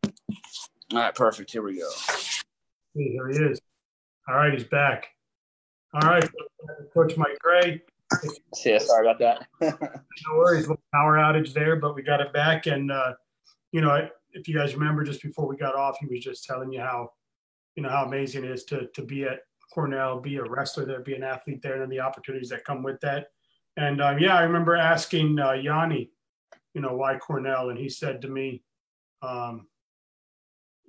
[0.00, 0.14] quick.
[0.92, 1.50] All right, perfect.
[1.50, 1.90] Here we go.
[2.94, 3.60] Here he is.
[4.28, 5.11] All right, he's back.
[5.94, 6.28] All right,
[6.94, 7.82] Coach Mike Grey.
[8.64, 9.46] Yeah, sorry about that.
[9.60, 12.66] no worries, power outage there, but we got it back.
[12.66, 13.12] And uh,
[13.72, 16.72] you know, if you guys remember, just before we got off, he was just telling
[16.72, 17.10] you how,
[17.74, 19.40] you know, how amazing it is to to be at
[19.72, 22.82] Cornell, be a wrestler there, be an athlete there, and then the opportunities that come
[22.82, 23.26] with that.
[23.76, 26.10] And um, yeah, I remember asking uh, Yianni,
[26.74, 28.62] you know, why Cornell, and he said to me,
[29.22, 29.66] um,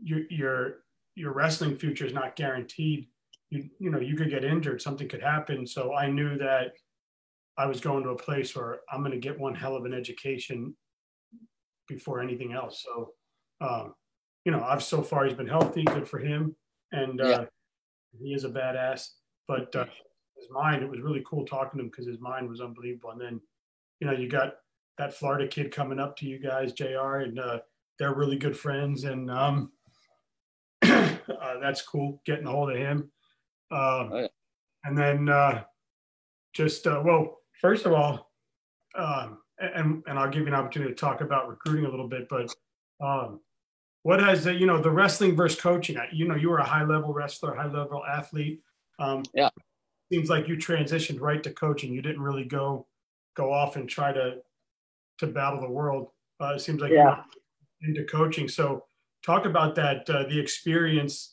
[0.01, 0.75] your your
[1.15, 3.07] your wrestling future is not guaranteed
[3.53, 5.67] you you know you could get injured something could happen.
[5.67, 6.73] So i knew that
[7.57, 9.93] i was going to a place where i'm going to get one hell of an
[9.93, 10.75] education
[11.87, 12.83] before anything else.
[12.83, 13.11] So
[13.61, 13.93] um,
[14.45, 16.55] you know i've so far he's been healthy good for him
[16.91, 17.45] and uh, yeah.
[18.19, 19.09] he is a badass.
[19.47, 19.85] But uh,
[20.37, 23.11] his mind it was really cool talking to him because his mind was unbelievable.
[23.11, 23.41] And then
[23.99, 24.55] you know you got
[24.97, 27.59] that florida kid coming up to you guys jr and uh,
[27.99, 29.03] they're really good friends.
[29.03, 29.71] And um,
[30.83, 33.11] uh, that's cool getting a hold of him
[33.73, 34.27] um, oh, yeah.
[34.85, 35.63] And then uh,
[36.53, 38.31] just, uh, well, first of all,
[38.95, 42.27] um, and, and I'll give you an opportunity to talk about recruiting a little bit,
[42.29, 42.53] but
[43.01, 43.39] um,
[44.03, 47.13] what has, you know, the wrestling versus coaching, you know, you were a high level
[47.13, 48.59] wrestler, high level athlete.
[48.99, 49.49] Um, yeah.
[50.11, 51.93] Seems like you transitioned right to coaching.
[51.93, 52.85] You didn't really go,
[53.35, 54.35] go off and try to,
[55.19, 56.09] to battle the world.
[56.41, 57.23] Uh, it seems like yeah.
[57.81, 58.47] into coaching.
[58.49, 58.83] So
[59.25, 61.32] talk about that, uh, the experience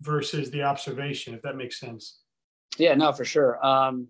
[0.00, 2.20] versus the observation, if that makes sense.
[2.78, 3.64] Yeah, no, for sure.
[3.64, 4.08] Um,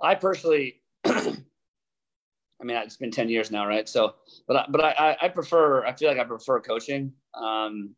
[0.00, 3.88] I personally, I mean, it's been 10 years now, right?
[3.88, 4.14] So,
[4.46, 7.12] but, I, but I, I prefer, I feel like I prefer coaching.
[7.34, 7.94] Um,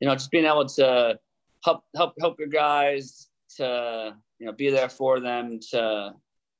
[0.00, 1.18] you know, just being able to
[1.64, 6.14] help, help, help your guys to, you know, be there for them to,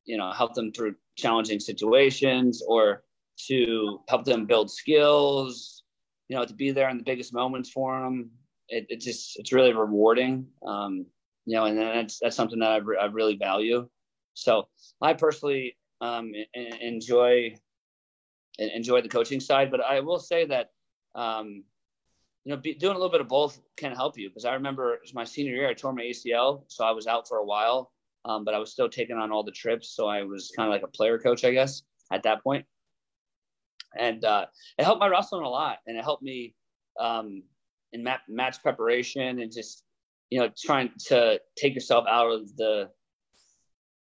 [0.04, 3.02] you know, help them through challenging situations or
[3.48, 5.82] to help them build skills,
[6.28, 8.30] you know, to be there in the biggest moments for them
[8.70, 10.46] it, just it's really rewarding.
[10.66, 11.06] Um,
[11.46, 13.88] you know, and that's that's something that I, re- I really value.
[14.34, 14.68] So
[15.02, 17.56] I personally um, enjoy
[18.58, 20.70] enjoy the coaching side, but I will say that
[21.14, 21.64] um,
[22.44, 24.94] you know be, doing a little bit of both can help you because I remember
[24.94, 27.44] it was my senior year I tore my ACL, so I was out for a
[27.44, 27.90] while,
[28.24, 30.72] um, but I was still taking on all the trips, so I was kind of
[30.72, 32.66] like a player coach, I guess, at that point.
[33.98, 34.46] And uh,
[34.78, 36.54] it helped my wrestling a lot, and it helped me
[36.98, 37.42] um,
[37.92, 39.84] in mat- match preparation and just
[40.30, 42.88] you know trying to take yourself out of the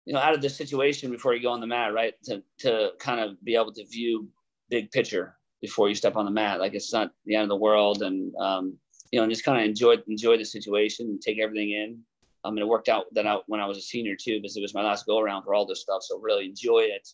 [0.04, 2.90] you know out of the situation before you go on the mat right to to
[2.98, 4.28] kind of be able to view
[4.68, 7.56] big picture before you step on the mat like it's not the end of the
[7.56, 8.76] world and um,
[9.10, 12.02] you know and just kind of enjoy enjoy the situation and take everything in
[12.44, 14.62] I mean, it worked out that out when I was a senior too, because it
[14.62, 16.02] was my last go around for all this stuff.
[16.02, 17.08] So really enjoy it,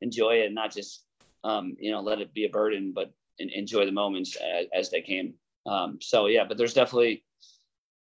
[0.00, 1.04] enjoy it, and not just
[1.44, 5.00] um, you know let it be a burden, but enjoy the moments as, as they
[5.00, 5.34] came.
[5.66, 7.24] Um, so yeah, but there's definitely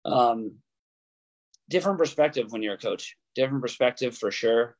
[0.05, 0.55] um,
[1.69, 3.15] different perspective when you're a coach.
[3.35, 4.77] Different perspective for sure.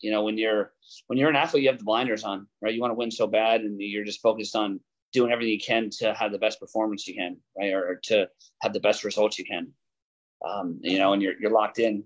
[0.00, 0.72] You know, when you're
[1.06, 2.72] when you're an athlete, you have the blinders on, right?
[2.72, 4.80] You want to win so bad, and you're just focused on
[5.12, 8.28] doing everything you can to have the best performance you can, right, or, or to
[8.62, 9.72] have the best results you can.
[10.46, 12.04] Um, you know, and you're you're locked in.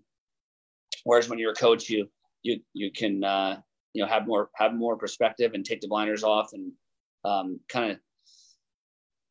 [1.05, 2.09] Whereas when you're a coach, you
[2.43, 3.61] you you can uh,
[3.93, 6.73] you know have more have more perspective and take the blinders off and
[7.25, 7.99] um, kind of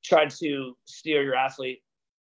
[0.04, 1.80] try to steer your athlete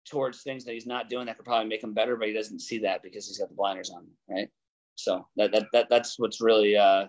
[0.09, 2.59] towards things that he's not doing that could probably make him better, but he doesn't
[2.59, 4.49] see that because he's got the blinders on, right?
[4.95, 7.05] So that that, that that's what's really uh,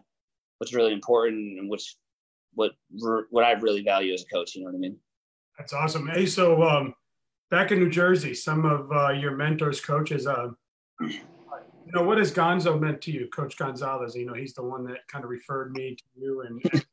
[0.58, 1.96] what's really important and which
[2.54, 2.72] what
[3.30, 4.54] what I really value as a coach.
[4.54, 4.96] You know what I mean?
[5.58, 6.08] That's awesome.
[6.08, 6.94] Hey, so um,
[7.50, 10.48] back in New Jersey, some of uh, your mentors, coaches, uh,
[11.00, 11.20] you
[11.92, 14.16] know, what has Gonzo meant to you, Coach Gonzalez?
[14.16, 16.62] You know, he's the one that kind of referred me to you and.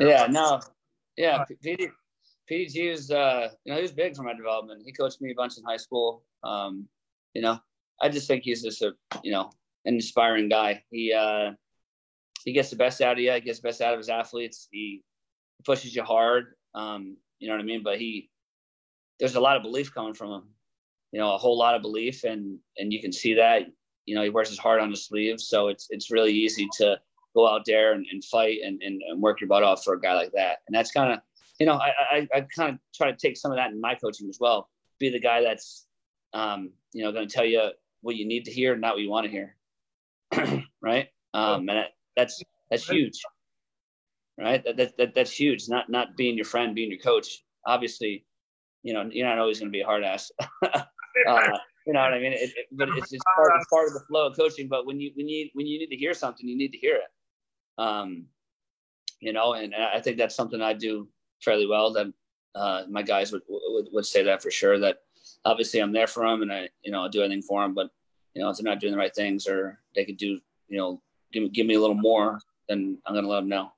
[0.00, 0.60] and yeah, no,
[1.16, 1.44] yeah,
[2.50, 4.82] PDG was, uh, you know, he was big for my development.
[4.84, 6.24] He coached me a bunch in high school.
[6.42, 6.88] Um,
[7.32, 7.58] you know,
[8.00, 9.50] I just think he's just a, you know,
[9.84, 10.82] an inspiring guy.
[10.90, 11.52] He, uh,
[12.44, 13.32] he gets the best out of you.
[13.32, 14.68] He gets the best out of his athletes.
[14.70, 15.02] He
[15.64, 16.54] pushes you hard.
[16.74, 17.82] Um, you know what I mean?
[17.82, 18.30] But he,
[19.18, 20.42] there's a lot of belief coming from him.
[21.12, 23.62] You know, a whole lot of belief, and and you can see that.
[24.04, 26.98] You know, he wears his heart on his sleeve, so it's it's really easy to
[27.34, 30.00] go out there and, and fight and, and, and work your butt off for a
[30.00, 30.58] guy like that.
[30.66, 31.20] And that's kind of
[31.58, 33.94] you know, I, I, I kind of try to take some of that in my
[33.94, 34.68] coaching as well.
[34.98, 35.86] Be the guy that's,
[36.32, 37.70] um, you know, going to tell you
[38.02, 39.56] what you need to hear, not what you want to hear.
[40.82, 41.08] right.
[41.32, 41.86] Um, and
[42.16, 43.20] that's, that's huge.
[44.38, 44.64] Right.
[44.64, 45.68] That, that, that, that's huge.
[45.68, 47.44] Not, not being your friend, being your coach.
[47.66, 48.26] Obviously,
[48.82, 50.30] you know, you're not always going to be a hard ass.
[50.62, 50.80] uh,
[51.86, 52.32] you know what I mean?
[52.32, 54.68] It, it, but it's, it's part, part of the flow of coaching.
[54.68, 56.96] But when you, when you, when you need to hear something, you need to hear
[56.96, 57.82] it.
[57.82, 58.26] Um,
[59.20, 61.08] you know, and I think that's something I do
[61.44, 61.92] fairly well.
[61.92, 62.12] That
[62.54, 64.78] uh, my guys would, would would say that for sure.
[64.78, 64.98] That
[65.44, 67.74] obviously I'm there for them, and I you know I'll do anything for them.
[67.74, 67.90] But
[68.34, 71.02] you know if they're not doing the right things, or they could do you know
[71.32, 73.72] give give me a little more, then I'm gonna let them know.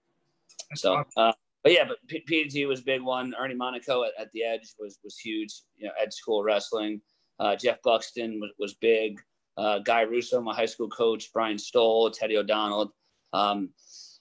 [0.74, 1.04] So.
[1.16, 3.34] Uh, but yeah, but P- PDG was a big one.
[3.36, 5.52] Ernie Monaco at, at, the Edge was was huge.
[5.76, 7.00] You know, Edge School Wrestling.
[7.40, 9.20] Uh, Jeff Buxton was, was big.
[9.56, 11.32] Uh, Guy Russo, my high school coach.
[11.32, 12.94] Brian Stoll, Teddy O'Donnell.
[13.32, 13.70] Um,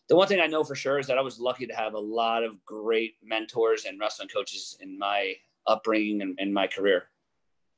[0.08, 2.00] the one thing I know for sure is that I was lucky to have a
[2.00, 5.34] lot of great mentors and wrestling coaches in my
[5.68, 7.10] upbringing and in my career.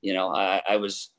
[0.01, 1.11] You know, I, I, was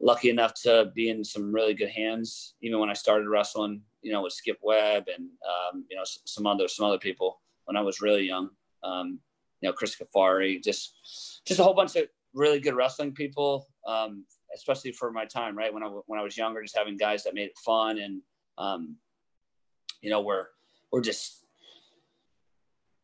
[0.00, 3.82] lucky enough to be in some really good hands, even when I started wrestling.
[4.02, 7.76] You know, with Skip Webb and um, you know some other some other people when
[7.76, 8.48] I was really young.
[8.82, 9.18] Um,
[9.60, 14.24] you know, Chris Kafari, just just a whole bunch of really good wrestling people, um,
[14.54, 15.56] especially for my time.
[15.56, 18.22] Right when I when I was younger, just having guys that made it fun and
[18.56, 18.96] um,
[20.00, 20.46] you know, we're
[20.92, 21.44] we're just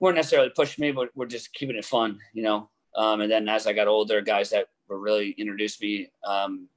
[0.01, 2.69] weren't necessarily pushing me, but we're just keeping it fun, you know.
[2.97, 6.69] Um, and then as I got older, guys that were really introduced me um,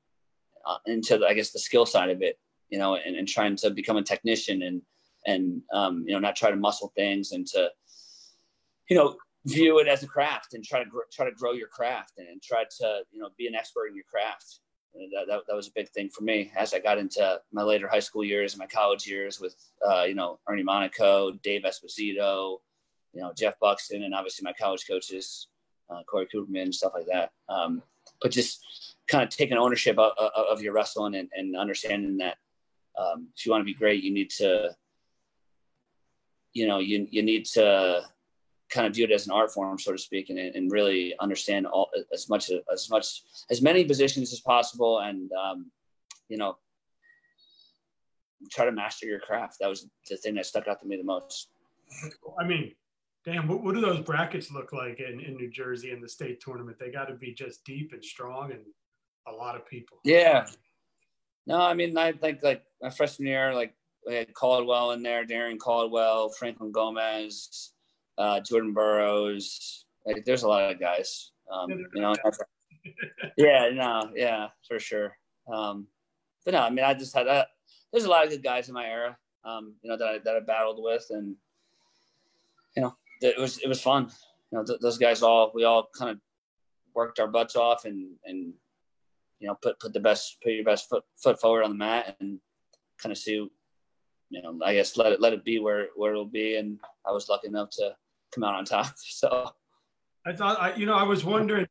[0.66, 3.56] uh, into, the, I guess, the skill side of it, you know, and, and trying
[3.58, 4.82] to become a technician and
[5.26, 7.70] and um, you know not try to muscle things and to
[8.90, 11.68] you know view it as a craft and try to gr- try to grow your
[11.68, 14.60] craft and, and try to you know be an expert in your craft
[14.93, 17.88] that, that, that, was a big thing for me as I got into my later
[17.88, 19.56] high school years and my college years with,
[19.88, 22.58] uh, you know, Ernie Monaco, Dave Esposito,
[23.13, 25.47] you know, Jeff Buxton, and obviously my college coaches,
[25.89, 27.32] uh, Corey Cooperman, stuff like that.
[27.47, 27.82] Um,
[28.21, 32.38] but just kind of taking ownership of, of, of your wrestling and, and, understanding that
[32.97, 34.75] um, if you want to be great, you need to,
[36.54, 38.04] you know, you, you need to
[38.70, 41.66] kind of view it as an art form, so to speak, and, and really understand
[41.66, 45.72] all as much as much as many positions as possible, and um,
[46.28, 46.58] you know,
[48.52, 49.58] try to master your craft.
[49.60, 51.50] That was the thing that stuck out to me the most.
[52.40, 52.74] I mean,
[53.26, 56.40] Damn, what, what do those brackets look like in, in New Jersey in the state
[56.40, 56.78] tournament?
[56.80, 58.62] They got to be just deep and strong and
[59.28, 59.98] a lot of people.
[60.06, 60.48] Yeah.
[61.46, 63.74] No, I mean, I think like my freshman year, like
[64.08, 67.74] we had Caldwell in there, Darren Caldwell, Franklin Gomez,
[68.20, 69.86] uh, Jordan Burroughs.
[70.06, 71.32] Like, there's a lot of guys.
[71.52, 72.14] Um, you know,
[73.38, 75.18] yeah, no, yeah, for sure.
[75.52, 75.88] Um,
[76.46, 77.48] but no, I mean, I just had that.
[77.92, 80.36] There's a lot of good guys in my era, um, you know, that I, that
[80.36, 81.36] I battled with, and
[82.76, 84.12] you know, it was it was fun.
[84.52, 86.20] You know, th- those guys all we all kind of
[86.94, 88.54] worked our butts off and and
[89.40, 92.18] you know put put the best put your best foot foot forward on the mat
[92.20, 92.40] and
[93.02, 93.50] kind of see
[94.30, 97.12] you know I guess let it let it be where where it'll be and I
[97.12, 97.96] was lucky enough to
[98.34, 98.88] come out on top.
[98.98, 99.52] So
[100.26, 101.68] I thought I you know I was wondering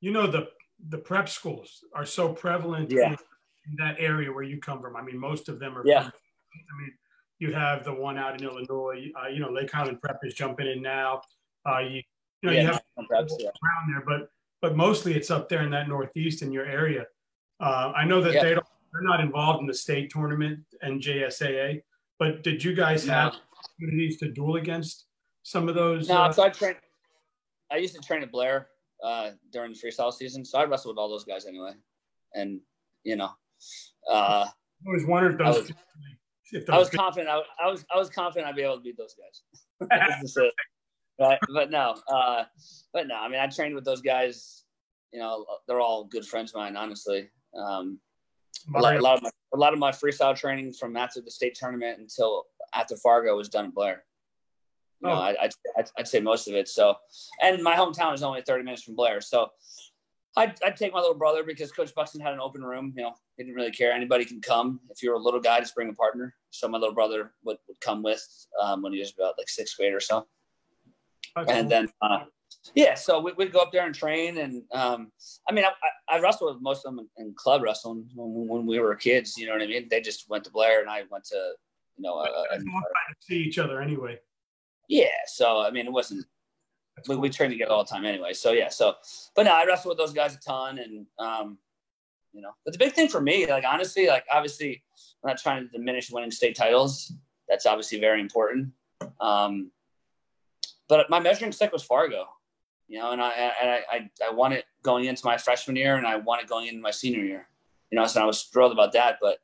[0.00, 0.48] you know the
[0.88, 3.08] the prep schools are so prevalent Yeah.
[3.08, 3.12] in,
[3.68, 4.96] in that area where you come from.
[4.96, 6.00] I mean most of them are Yeah.
[6.02, 6.92] I mean
[7.38, 10.66] you have the one out in Illinois, uh, you know Lake Highland Prep is jumping
[10.66, 11.22] in now.
[11.68, 12.02] Uh, you
[12.42, 13.48] you know yeah, you have perhaps, yeah.
[13.48, 14.28] around there, but
[14.62, 17.04] but mostly it's up there in that northeast in your area.
[17.60, 18.42] Uh, I know that Yeah.
[18.42, 21.82] they don't, they're not involved in the state tournament and JSAA,
[22.18, 25.05] but did you guys have opportunities to duel against
[25.46, 26.08] some of those?
[26.08, 26.76] No, uh, so I trained.
[27.70, 28.66] I used to train at Blair
[29.04, 31.70] uh, during the freestyle season, so I wrestled with all those guys anyway,
[32.34, 32.60] and
[33.04, 33.30] you know,
[34.10, 35.62] uh, I was wondering if I those.
[35.62, 35.72] was-
[36.52, 37.28] if I was confident.
[37.28, 39.42] I, I was I was confident I'd be able to beat those guys.
[39.90, 40.52] That's just it.
[41.20, 42.44] right, but no, uh,
[42.92, 43.14] but no.
[43.16, 44.64] I mean, I trained with those guys.
[45.12, 46.76] You know, they're all good friends of mine.
[46.76, 47.28] Honestly,
[47.58, 47.98] um,
[48.74, 51.30] a, lot, a lot of my a lot of my freestyle training from after the
[51.30, 54.04] state tournament until after Fargo was done at Blair.
[55.06, 55.22] You know, Oh.
[55.22, 56.68] I, I'd, I'd, I'd say most of it.
[56.68, 56.94] So,
[57.42, 59.20] and my hometown is only 30 minutes from Blair.
[59.20, 59.50] So
[60.36, 62.92] I'd, I'd take my little brother because Coach Buxton had an open room.
[62.96, 63.92] You know, he didn't really care.
[63.92, 64.80] Anybody can come.
[64.90, 66.34] If you're a little guy, just bring a partner.
[66.50, 68.22] So my little brother would, would come with
[68.62, 70.26] um, when he was about like sixth grade or so.
[71.34, 72.20] That's And then, uh,
[72.74, 74.38] yeah, so we, we'd go up there and train.
[74.38, 75.10] And um,
[75.48, 78.66] I mean, I, I wrestled with most of them in, in club wrestling when, when
[78.66, 79.38] we were kids.
[79.38, 79.88] You know what I mean?
[79.90, 81.52] They just went to Blair and I went to,
[81.96, 84.18] you know, a, a, That's to see each other anyway.
[84.88, 85.06] Yeah.
[85.26, 86.26] So, I mean, it wasn't,
[87.08, 87.22] we, cool.
[87.22, 88.32] we train together all the time anyway.
[88.32, 88.68] So yeah.
[88.68, 88.94] So,
[89.34, 91.58] but no, I wrestle with those guys a ton, and um,
[92.32, 94.82] you know, but the big thing for me, like honestly, like obviously,
[95.22, 97.12] I'm not trying to diminish winning state titles.
[97.48, 98.72] That's obviously very important.
[99.20, 99.70] Um,
[100.88, 102.26] but my measuring stick was Fargo,
[102.88, 106.06] you know, and I and I, I I it going into my freshman year, and
[106.06, 107.48] I won it going into my senior year.
[107.90, 109.18] You know, so I was thrilled about that.
[109.20, 109.38] But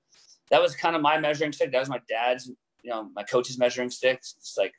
[0.50, 1.72] that was kind of my measuring stick.
[1.72, 2.46] That was my dad's,
[2.82, 4.18] you know, my coach's measuring stick.
[4.18, 4.74] It's like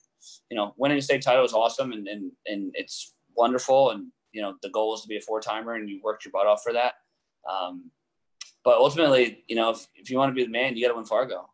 [0.50, 3.92] you know, winning a state title is awesome and, and, and it's wonderful.
[3.92, 6.32] And, you know, the goal is to be a four timer and you worked your
[6.32, 6.94] butt off for that.
[7.50, 7.92] Um,
[8.64, 10.96] but ultimately, you know, if, if you want to be the man, you got to
[10.96, 11.50] win Fargo.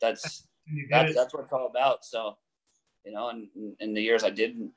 [0.00, 0.46] That's,
[0.88, 2.04] get that's, what it's all about.
[2.04, 2.36] So,
[3.04, 3.48] you know, and
[3.80, 4.72] in the years I didn't,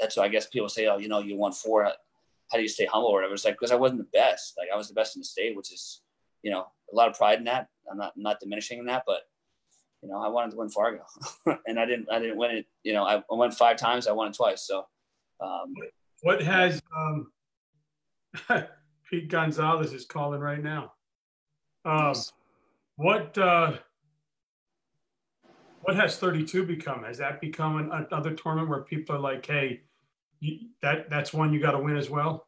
[0.00, 1.84] that's why I guess people say, oh, you know, you won four.
[1.84, 3.34] How do you stay humble or whatever?
[3.34, 4.54] It's like, because I wasn't the best.
[4.58, 6.02] Like I was the best in the state, which is,
[6.42, 7.68] you know, a lot of pride in that.
[7.90, 9.22] I'm not, not diminishing in that, but
[10.04, 11.02] you know, I wanted to win Fargo
[11.66, 12.66] and I didn't, I didn't win it.
[12.82, 14.06] You know, I, I won five times.
[14.06, 14.66] I won it twice.
[14.66, 14.86] So,
[15.40, 15.72] um,
[16.20, 17.32] What has um,
[19.10, 20.92] Pete Gonzalez is calling right now?
[21.86, 22.14] Um,
[22.96, 23.78] what uh,
[25.82, 27.04] what has 32 become?
[27.04, 29.82] Has that become an, another tournament where people are like, "Hey,
[30.40, 32.46] you, that that's one you got to win as well"?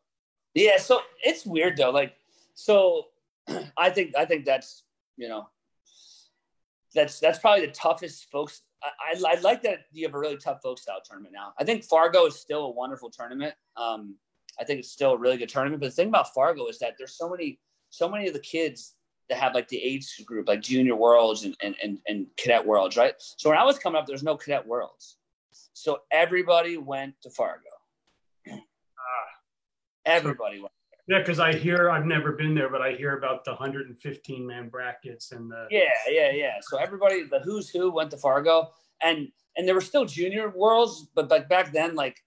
[0.54, 1.90] Yeah, so it's weird though.
[1.90, 2.14] Like,
[2.54, 3.06] so
[3.76, 4.84] I think I think that's
[5.18, 5.48] you know
[6.96, 8.62] that's that's probably the toughest folks.
[8.82, 11.52] I, I, I like that you have a really tough folk style tournament now.
[11.58, 13.54] I think Fargo is still a wonderful tournament.
[13.76, 14.16] Um,
[14.58, 15.80] I think it's still a really good tournament.
[15.80, 18.94] But the thing about Fargo is that there's so many so many of the kids
[19.28, 22.96] that have like the age group, like junior worlds and and and, and cadet worlds,
[22.96, 23.14] right?
[23.18, 25.18] So when I was coming up, there's no cadet worlds.
[25.72, 27.62] So everybody went to Fargo.
[30.06, 30.72] Everybody went.
[31.08, 34.68] Yeah, because I hear I've never been there, but I hear about the 115 man
[34.68, 36.54] brackets and the Yeah, yeah, yeah.
[36.60, 38.70] So everybody, the who's who went to Fargo,
[39.02, 42.22] and and there were still junior worlds, but but back then, like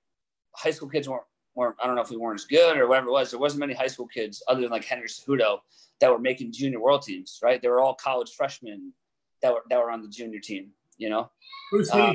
[0.56, 1.24] high school kids weren't
[1.56, 1.76] weren't.
[1.84, 3.32] I don't know if we weren't as good or whatever it was.
[3.32, 5.60] There wasn't many high school kids other than like Henry Cejudo
[6.00, 7.62] that were making junior world teams, right?
[7.62, 8.94] They were all college freshmen
[9.42, 10.70] that were that were on the junior team.
[10.98, 11.32] You know,
[11.72, 12.00] who's he?
[12.00, 12.14] Uh,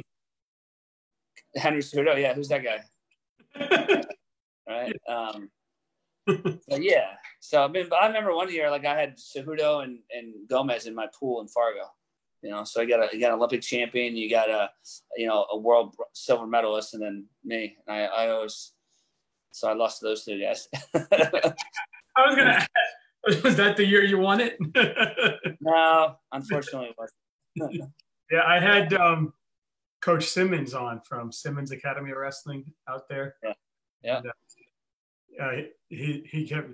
[1.57, 2.19] Henry Cejudo.
[2.19, 4.05] Yeah, who's that guy?
[4.67, 4.97] Right.
[5.07, 5.51] Um,
[6.69, 7.15] but yeah.
[7.41, 10.87] So I mean, but I remember one year, like I had Cejudo and, and Gomez
[10.87, 11.85] in my pool in Fargo.
[12.43, 14.71] You know, so I got a you got an Olympic champion, you got a
[15.17, 17.77] you know a world silver medalist, and then me.
[17.87, 18.73] And I, I always
[19.53, 20.69] so I lost to those two guys.
[20.95, 22.71] I was gonna ask,
[23.43, 24.59] was that the year you won it?
[25.61, 27.91] no, unfortunately, it wasn't.
[28.31, 29.33] yeah, I had um,
[30.03, 33.37] Coach Simmons on from Simmons Academy of Wrestling out there.
[33.43, 33.53] Yeah.
[34.03, 34.17] Yeah.
[34.19, 34.33] And, uh,
[35.41, 35.53] uh,
[35.89, 36.71] he he kept.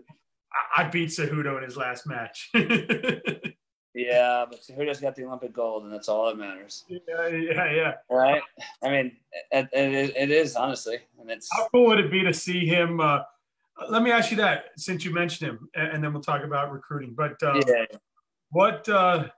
[0.77, 2.51] I beat Cejudo in his last match.
[2.55, 6.85] yeah, but Cejudo's got the Olympic gold, and that's all that matters.
[6.89, 7.93] Yeah, yeah, yeah.
[8.11, 8.43] Right.
[8.83, 9.13] I mean,
[9.53, 11.49] it, it, it is honestly, and it's.
[11.53, 13.01] How cool would it be to see him?
[13.01, 13.21] Uh,
[13.89, 17.15] let me ask you that since you mentioned him, and then we'll talk about recruiting.
[17.17, 17.85] But uh, yeah.
[18.51, 19.29] what uh,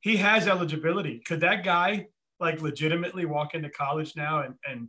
[0.00, 1.20] he has eligibility.
[1.26, 2.06] Could that guy
[2.38, 4.88] like legitimately walk into college now and and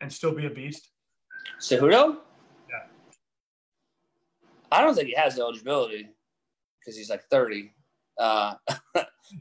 [0.00, 0.90] and still be a beast?
[1.60, 2.18] Cejudo?
[4.70, 6.08] I don't think he has eligibility
[6.80, 7.72] because he's like 30.
[8.18, 8.54] Uh,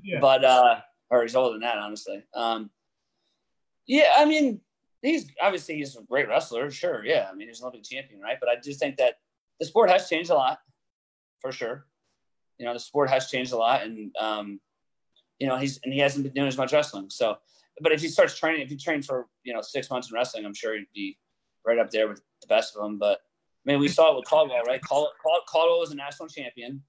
[0.03, 0.19] yeah.
[0.21, 2.23] But, uh, or he's older than that, honestly.
[2.35, 2.69] Um,
[3.87, 4.61] yeah, I mean,
[5.01, 7.03] he's obviously he's a great wrestler, sure.
[7.03, 8.37] Yeah, I mean, he's an Olympic champion, right?
[8.39, 9.15] But I just think that
[9.59, 10.59] the sport has changed a lot,
[11.41, 11.85] for sure.
[12.57, 14.59] You know, the sport has changed a lot, and um,
[15.39, 17.09] you know, he's and he hasn't been doing as much wrestling.
[17.09, 17.37] So,
[17.81, 20.45] but if he starts training, if he trained for you know six months in wrestling,
[20.45, 21.17] I'm sure he'd be
[21.65, 22.99] right up there with the best of them.
[22.99, 23.19] But
[23.65, 24.81] mean, we saw it with Caldwell, right?
[24.81, 26.81] Caldwell was a national champion,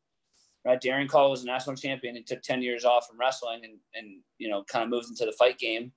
[0.65, 0.81] right?
[0.81, 2.17] Darrion Caldwell was a national champion.
[2.17, 5.25] He took 10 years off from wrestling and, and you know, kind of moved into
[5.27, 5.93] the fight game.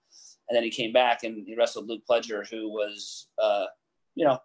[0.49, 3.65] And then he came back and he wrestled Luke Pletcher, who was, uh,
[4.15, 4.39] you know,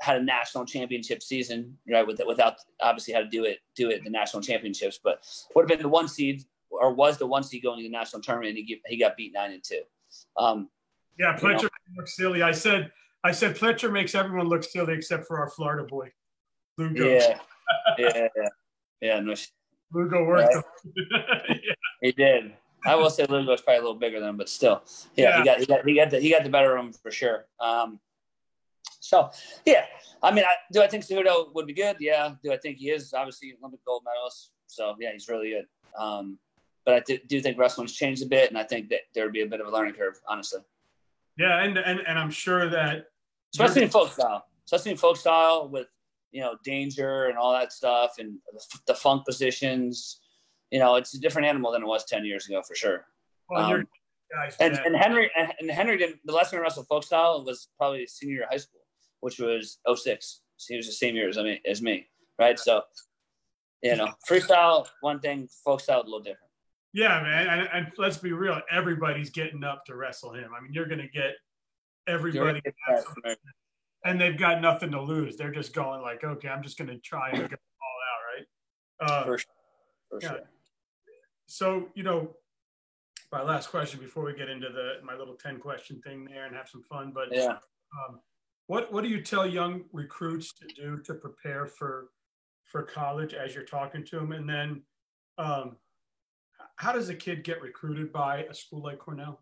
[0.00, 2.06] had a national championship season, right?
[2.06, 5.24] With, without obviously had to do it, do it the national championships, but
[5.54, 8.22] would have been the one seed or was the one seed going to the national
[8.22, 8.56] tournament.
[8.56, 9.82] And he, he got beat nine and two.
[10.36, 10.68] Um,
[11.18, 12.42] yeah, Pletcher looks silly.
[12.42, 12.90] I said,
[13.24, 16.10] I said Pletcher makes everyone look silly except for our Florida boy,
[16.76, 17.08] Lugo.
[17.08, 17.38] Yeah,
[17.98, 18.48] yeah, yeah,
[19.00, 19.20] yeah.
[19.20, 19.34] No,
[19.92, 20.54] Lugo worked.
[21.48, 21.74] Yeah.
[22.00, 22.52] He did.
[22.84, 24.82] I will say Lugo's probably a little bigger than him, but still,
[25.14, 26.92] yeah, yeah, he got he got he got the he got the better of him
[26.92, 27.46] for sure.
[27.60, 28.00] Um,
[28.98, 29.30] so
[29.64, 29.84] yeah,
[30.22, 31.96] I mean, I, do I think Cejudo would be good?
[32.00, 32.34] Yeah.
[32.42, 34.50] Do I think he is obviously Olympic gold medalist?
[34.66, 35.66] So yeah, he's really good.
[35.96, 36.38] Um,
[36.84, 39.32] but I do, do think wrestling's changed a bit, and I think that there would
[39.32, 40.60] be a bit of a learning curve, honestly.
[41.38, 43.06] Yeah, and and, and I'm sure that
[43.54, 45.86] especially in folk style, especially in folk style with
[46.30, 48.38] you know danger and all that stuff and
[48.86, 50.20] the, funk positions.
[50.70, 53.06] You know, it's a different animal than it was ten years ago for sure.
[53.50, 53.86] Well, um,
[54.60, 58.06] and, and Henry and Henry did the last time I wrestled folk style was probably
[58.06, 58.80] senior year of high school,
[59.20, 60.40] which was 06.
[60.56, 62.06] So he was the same year as me, as me,
[62.38, 62.58] right?
[62.58, 62.82] So,
[63.82, 66.50] you know, freestyle one thing, folk style a little different.
[66.94, 68.60] Yeah, man, and, and, let's be real.
[68.70, 70.50] Everybody's getting up to wrestle him.
[70.56, 71.32] I mean, you're going to get
[72.06, 72.60] everybody,
[74.04, 75.36] and they've got nothing to lose.
[75.36, 78.46] They're just going like, okay, I'm just going to try and get all out, right?
[79.10, 79.52] Uh, For sure.
[80.10, 80.28] For yeah.
[80.28, 80.40] sure.
[81.46, 82.36] So, you know,
[83.30, 86.54] my last question before we get into the my little ten question thing there and
[86.54, 87.56] have some fun, but yeah.
[88.08, 88.20] Um,
[88.66, 92.08] what what do you tell young recruits to do to prepare for
[92.64, 94.82] for college as you're talking to them, and then
[95.38, 95.76] um,
[96.76, 99.40] how does a kid get recruited by a school like Cornell?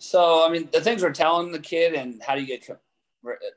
[0.00, 2.66] So, I mean, the things we're telling the kid and how do you get,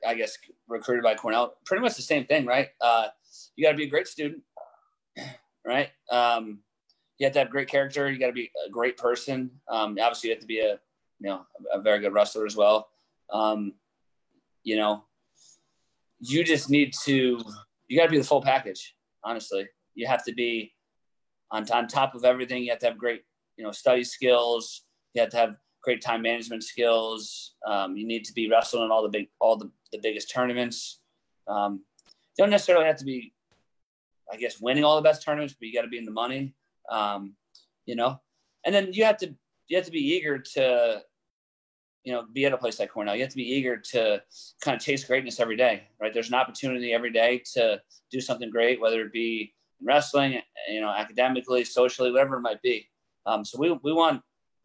[0.06, 0.38] I guess,
[0.68, 2.68] recruited by Cornell, pretty much the same thing, right?
[2.82, 3.08] Uh,
[3.56, 4.44] you got to be a great student,
[5.66, 5.89] right?
[6.12, 6.60] Um,
[7.18, 8.12] you have to have great character.
[8.12, 9.52] You got to be a great person.
[9.70, 10.72] Um, obviously, you have to be a,
[11.20, 12.89] you know, a very good wrestler as well.
[13.32, 13.76] Um,
[14.64, 15.06] you know,
[16.20, 17.39] you just need to,
[17.88, 18.96] you got to be the full package.
[19.24, 19.66] Honestly,
[19.96, 20.74] you have to be
[21.52, 23.24] on, on top of everything, you have to have great,
[23.56, 24.82] you know, study skills.
[25.14, 27.56] You have to have great time management skills.
[27.68, 31.00] Um, you need to be wrestling in all the big, all the, the biggest tournaments.
[31.48, 31.82] Um,
[32.38, 33.34] you don't necessarily have to be,
[34.32, 36.56] I guess, winning all the best tournaments, but you got to be in the money.
[36.90, 37.36] Um,
[37.86, 38.20] you know,
[38.66, 39.36] and then you have to
[39.68, 41.02] you have to be eager to,
[42.04, 43.16] you know, be at a place like Cornell.
[43.16, 44.22] You have to be eager to
[44.62, 46.14] kind of chase greatness every day, right?
[46.14, 47.82] There's an opportunity every day to
[48.12, 52.90] do something great, whether it be wrestling, you know, academically, socially, whatever it might be.
[53.26, 54.22] Um, so we, we want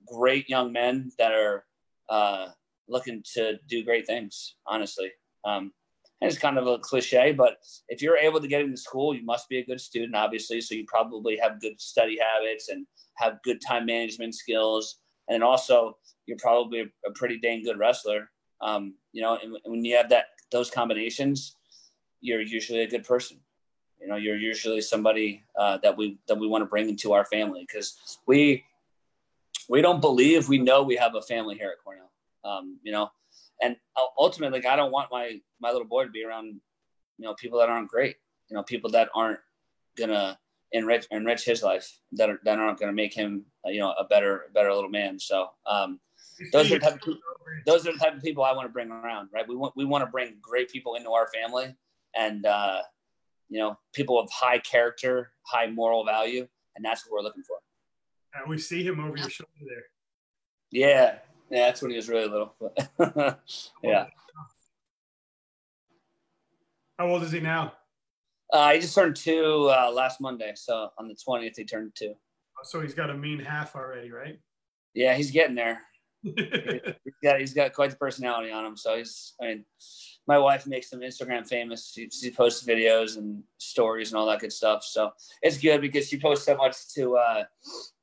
[0.06, 1.64] great young men that are
[2.08, 2.48] uh,
[2.88, 5.10] looking to do great things, honestly.
[5.44, 5.72] Um,
[6.20, 9.24] and it's kind of a cliche, but if you're able to get into school, you
[9.24, 10.60] must be a good student, obviously.
[10.60, 12.86] So you probably have good study habits and
[13.18, 14.96] have good time management skills.
[15.28, 15.96] And also,
[16.26, 18.30] you're probably a, pretty dang good wrestler.
[18.60, 21.54] Um, you know, and, and when you have that those combinations,
[22.20, 23.38] you're usually a good person
[24.00, 27.24] you know you're usually somebody uh, that we that we want to bring into our
[27.24, 28.64] family because we
[29.68, 32.10] we don't believe we know we have a family here at cornell
[32.44, 33.10] um, you know
[33.62, 33.76] and
[34.18, 37.58] ultimately like, i don't want my my little boy to be around you know people
[37.58, 38.16] that aren't great
[38.48, 39.40] you know people that aren't
[39.96, 40.38] gonna
[40.72, 44.04] enrich enrich his life that are that aren't gonna make him uh, you know a
[44.04, 45.98] better better little man so um,
[46.52, 47.20] those are the type of people,
[47.66, 49.46] those are the type of people I want to bring around, right?
[49.46, 51.74] We want we want to bring great people into our family,
[52.14, 52.82] and uh,
[53.48, 56.46] you know, people of high character, high moral value,
[56.76, 57.56] and that's what we're looking for.
[58.34, 59.84] And we see him over your shoulder there.
[60.70, 61.18] Yeah,
[61.50, 62.54] yeah, that's when he was really little.
[63.82, 64.06] yeah.
[66.98, 67.74] How old is he now?
[68.52, 72.14] Uh, he just turned two uh, last Monday, so on the twentieth he turned two.
[72.64, 74.38] So he's got a mean half already, right?
[74.94, 75.80] Yeah, he's getting there.
[76.22, 78.76] he's got he's got quite the personality on him.
[78.76, 79.64] So he's I mean,
[80.28, 81.90] my wife makes him Instagram famous.
[81.94, 84.84] She, she, posts videos and stories and all that good stuff.
[84.84, 85.10] So
[85.40, 87.44] it's good because she posts so much to uh,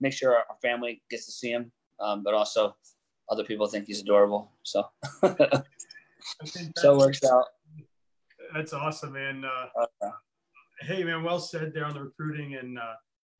[0.02, 2.76] make sure our, family gets to see him, um, but also
[3.30, 4.52] other people think he's adorable.
[4.64, 4.84] So
[6.78, 7.46] so it works out.
[8.56, 9.44] That's awesome, man.
[9.46, 10.10] Uh, uh,
[10.82, 12.94] hey, man, well said there on the recruiting, and uh,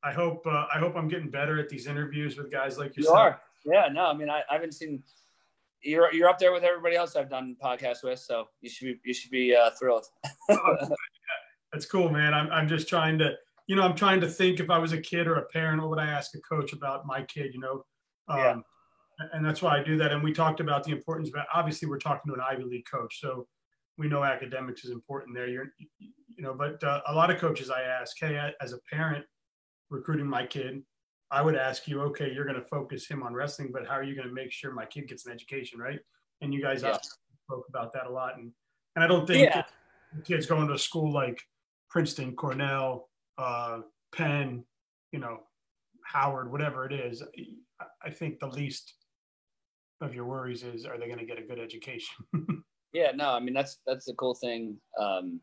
[0.04, 3.16] I hope uh, I hope I'm getting better at these interviews with guys like yourself.
[3.16, 3.40] You are.
[3.64, 5.02] Yeah, no, I mean, I, I haven't seen
[5.82, 9.00] you're you're up there with everybody else I've done podcasts with, so you should be
[9.04, 10.06] you should be uh, thrilled.
[11.72, 12.34] That's cool, man.
[12.34, 13.32] I'm I'm just trying to
[13.66, 15.90] you know I'm trying to think if I was a kid or a parent, what
[15.90, 17.52] would I ask a coach about my kid?
[17.52, 17.84] You know,
[18.28, 18.56] um, yeah.
[19.32, 20.12] And that's why I do that.
[20.12, 21.30] And we talked about the importance.
[21.32, 23.46] But obviously, we're talking to an Ivy League coach, so
[23.96, 25.48] we know academics is important there.
[25.48, 25.68] You're
[25.98, 29.24] you know, but uh, a lot of coaches I ask, hey, as a parent
[29.90, 30.82] recruiting my kid,
[31.30, 34.02] I would ask you, okay, you're going to focus him on wrestling, but how are
[34.02, 35.98] you going to make sure my kid gets an education, right?
[36.40, 36.96] And you guys yeah.
[37.44, 38.52] spoke about that a lot, and
[38.94, 39.62] and I don't think yeah.
[40.24, 41.40] kids going to a school like
[41.90, 43.08] Princeton, Cornell,
[43.38, 43.80] uh,
[44.14, 44.64] Penn,
[45.12, 45.40] you know,
[46.04, 47.22] Howard, whatever it is.
[48.04, 48.94] I think the least
[50.00, 52.14] of your worries is are they going to get a good education?
[52.92, 54.76] yeah, no, I mean that's that's the cool thing.
[54.98, 55.40] Um,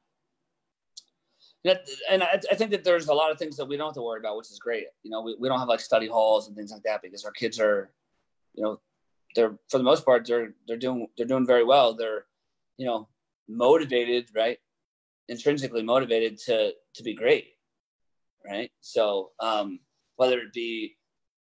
[1.64, 3.96] that, and I, I, think that there's a lot of things that we don't have
[3.96, 4.86] to worry about, which is great.
[5.04, 7.32] You know, we, we don't have like study halls and things like that because our
[7.32, 7.92] kids are,
[8.54, 8.82] you know,
[9.36, 11.94] they're for the most part they're they're doing they're doing very well.
[11.94, 12.26] They're,
[12.78, 13.08] you know,
[13.48, 14.58] motivated, right?
[15.30, 17.54] Intrinsically motivated to to be great,
[18.46, 18.70] right?
[18.82, 19.80] So um,
[20.18, 20.98] whether it be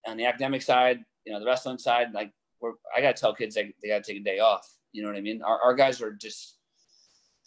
[0.06, 3.54] on the academic side, you know, the wrestling side, like we're I gotta tell kids
[3.54, 4.68] they, they gotta take a day off.
[4.92, 5.42] You know what I mean?
[5.42, 6.56] Our, our guys are just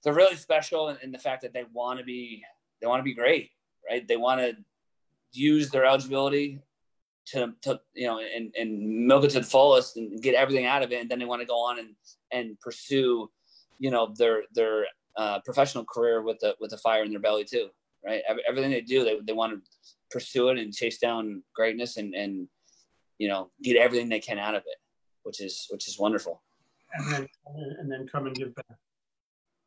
[0.03, 2.43] they're really special in, in the fact that they want to be
[2.82, 3.51] they want to be great,
[3.89, 4.07] right?
[4.07, 4.55] They want to
[5.34, 6.61] use their eligibility
[7.27, 10.84] to, to you know and, and milk it to the fullest and get everything out
[10.84, 11.95] of it, and then they want to go on and
[12.32, 13.29] and pursue,
[13.79, 14.86] you know, their their
[15.17, 17.69] uh, professional career with the with a fire in their belly too,
[18.05, 18.21] right?
[18.47, 19.61] Everything they do, they they want to
[20.09, 22.47] pursue it and chase down greatness and and
[23.17, 24.77] you know get everything they can out of it,
[25.23, 26.41] which is which is wonderful.
[26.93, 27.27] And then
[27.79, 28.65] and then come and give back.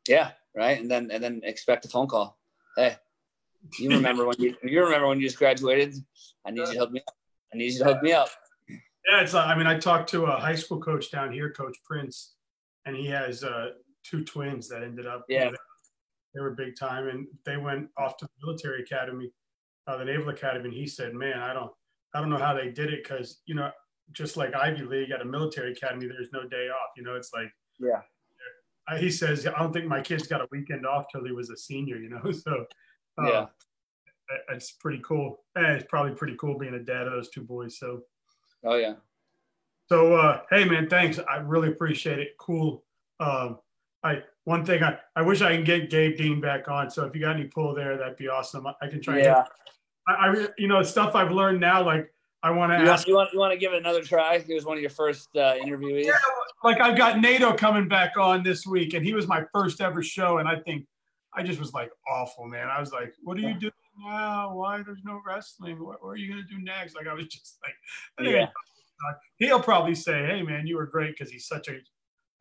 [0.07, 0.79] Yeah, right.
[0.79, 2.37] And then and then expect a phone call.
[2.75, 2.97] Hey,
[3.79, 5.95] you remember when you you remember when you just graduated?
[6.45, 7.15] I need you to hook me up.
[7.53, 8.29] I need you to hook me up.
[8.69, 9.33] Yeah, it's.
[9.33, 12.35] I mean, I talked to a high school coach down here, Coach Prince,
[12.85, 13.69] and he has uh,
[14.03, 15.25] two twins that ended up.
[15.29, 15.51] Yeah.
[16.33, 19.31] They were big time, and they went off to the military academy,
[19.87, 20.65] uh, the Naval Academy.
[20.65, 21.71] And he said, "Man, I don't,
[22.13, 23.71] I don't know how they did it because you know,
[24.11, 26.89] just like Ivy League at a military academy, there's no day off.
[26.97, 28.01] You know, it's like yeah."
[28.99, 31.57] He says, "I don't think my kid's got a weekend off till he was a
[31.57, 32.65] senior." You know, so
[33.19, 33.45] uh, yeah,
[34.49, 35.41] it's pretty cool.
[35.55, 37.77] And it's probably pretty cool being a dad of those two boys.
[37.77, 38.01] So,
[38.63, 38.93] oh yeah.
[39.87, 41.19] So, uh, hey man, thanks.
[41.29, 42.35] I really appreciate it.
[42.39, 42.83] Cool.
[43.19, 43.59] Um,
[44.03, 46.89] I one thing I, I wish I can get Gabe Dean back on.
[46.89, 48.67] So if you got any pull there, that'd be awesome.
[48.67, 49.19] I, can try.
[49.19, 49.43] Yeah.
[50.07, 51.83] I, I, you know stuff I've learned now.
[51.83, 52.11] Like
[52.43, 53.07] I want to ask.
[53.07, 54.37] You want you want to give it another try?
[54.39, 56.05] He was one of your first uh, interviewees.
[56.05, 56.13] Yeah,
[56.63, 60.03] like I've got Nato coming back on this week, and he was my first ever
[60.03, 60.85] show, and I think
[61.35, 62.67] I just was like awful, man.
[62.67, 63.71] I was like, what are you doing
[64.05, 64.55] now?
[64.55, 65.83] Why there's no wrestling?
[65.83, 66.95] What, what are you going to do next?
[66.95, 68.47] Like, I was just like, yeah.
[69.37, 71.77] he'll probably say, hey, man, you were great because he's such a,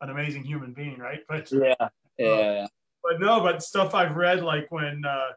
[0.01, 1.21] an amazing human being, right?
[1.29, 1.75] But yeah,
[2.19, 2.27] yeah.
[2.27, 2.67] Uh,
[3.03, 5.33] but no, but stuff I've read, like when, uh,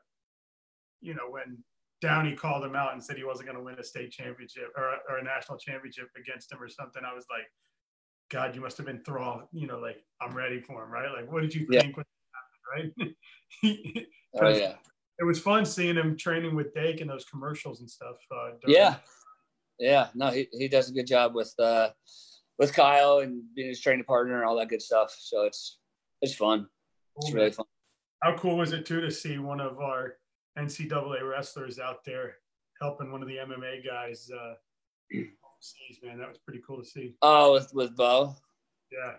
[1.02, 1.58] you know, when
[2.02, 4.96] Downey called him out and said he wasn't going to win a state championship or,
[5.10, 7.48] or a national championship against him or something, I was like,
[8.30, 11.12] God, you must have been thrown, you know, like I'm ready for him, right?
[11.12, 11.82] Like, what did you yeah.
[11.82, 12.06] think when
[12.72, 12.92] right?
[14.42, 14.74] oh yeah.
[15.20, 18.18] It was fun seeing him training with Dake in those commercials and stuff.
[18.32, 18.98] Uh, yeah,
[19.80, 20.10] yeah.
[20.14, 21.90] No, he, he does a good job with uh,
[22.60, 25.16] with Kyle and being his training partner and all that good stuff.
[25.20, 25.80] So it's
[26.22, 26.68] it's fun.
[27.18, 27.66] It's really fun.
[28.22, 30.16] How cool was it too to see one of our
[30.58, 32.36] NCAA wrestlers out there
[32.82, 34.54] helping one of the MMA guys uh,
[35.14, 36.00] overseas?
[36.04, 37.16] Man, that was pretty cool to see.
[37.22, 38.36] Oh, with with Bo.
[38.92, 39.14] Yeah.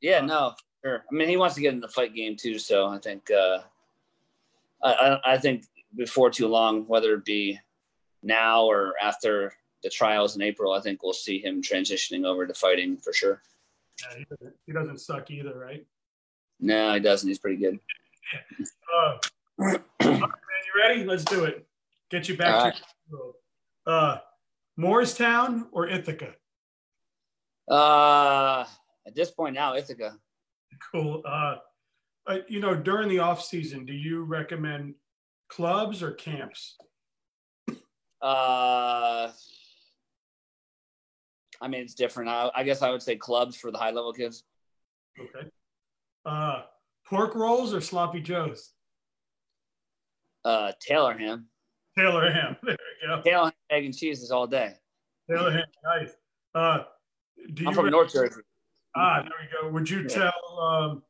[0.00, 0.20] Yeah.
[0.20, 1.04] No, Sure.
[1.10, 2.58] I mean, he wants to get in the fight game too.
[2.58, 3.58] So I think, uh,
[4.82, 7.58] I, I think before too long, whether it be
[8.22, 12.54] now or after the trials in April, I think we'll see him transitioning over to
[12.54, 13.42] fighting for sure.
[14.00, 15.86] Yeah, he doesn't, he doesn't suck either, right?
[16.60, 17.28] No, he doesn't.
[17.28, 17.78] He's pretty good.
[18.94, 19.18] uh,
[19.58, 21.04] man, you ready?
[21.04, 21.66] Let's do it.
[22.10, 22.78] Get you back All to
[23.86, 23.94] right.
[23.94, 24.18] uh,
[24.78, 26.34] Morristown or Ithaca?
[27.68, 28.64] Uh,
[29.10, 30.16] at this point now, Ithaca.
[30.92, 31.22] Cool.
[31.26, 31.56] Uh,
[32.48, 34.94] you know, during the off season, do you recommend
[35.48, 36.76] clubs or camps?
[38.22, 39.32] Uh,
[41.60, 42.30] I mean, it's different.
[42.30, 44.44] I, I guess I would say clubs for the high level kids.
[45.18, 45.48] Okay.
[46.24, 46.62] Uh,
[47.06, 48.70] pork rolls or sloppy joes?
[50.44, 51.46] Uh, Taylor ham.
[51.98, 52.56] Taylor ham.
[52.62, 53.22] There you go.
[53.22, 54.74] Taylor ham, egg and cheese is all day.
[55.28, 55.64] Taylor ham.
[55.84, 56.10] Nice.
[56.54, 56.84] Uh,
[57.54, 58.42] do I'm you from North Jersey.
[58.96, 59.72] Ah, there we go.
[59.72, 60.08] Would you Yeah.
[60.08, 61.02] tell um,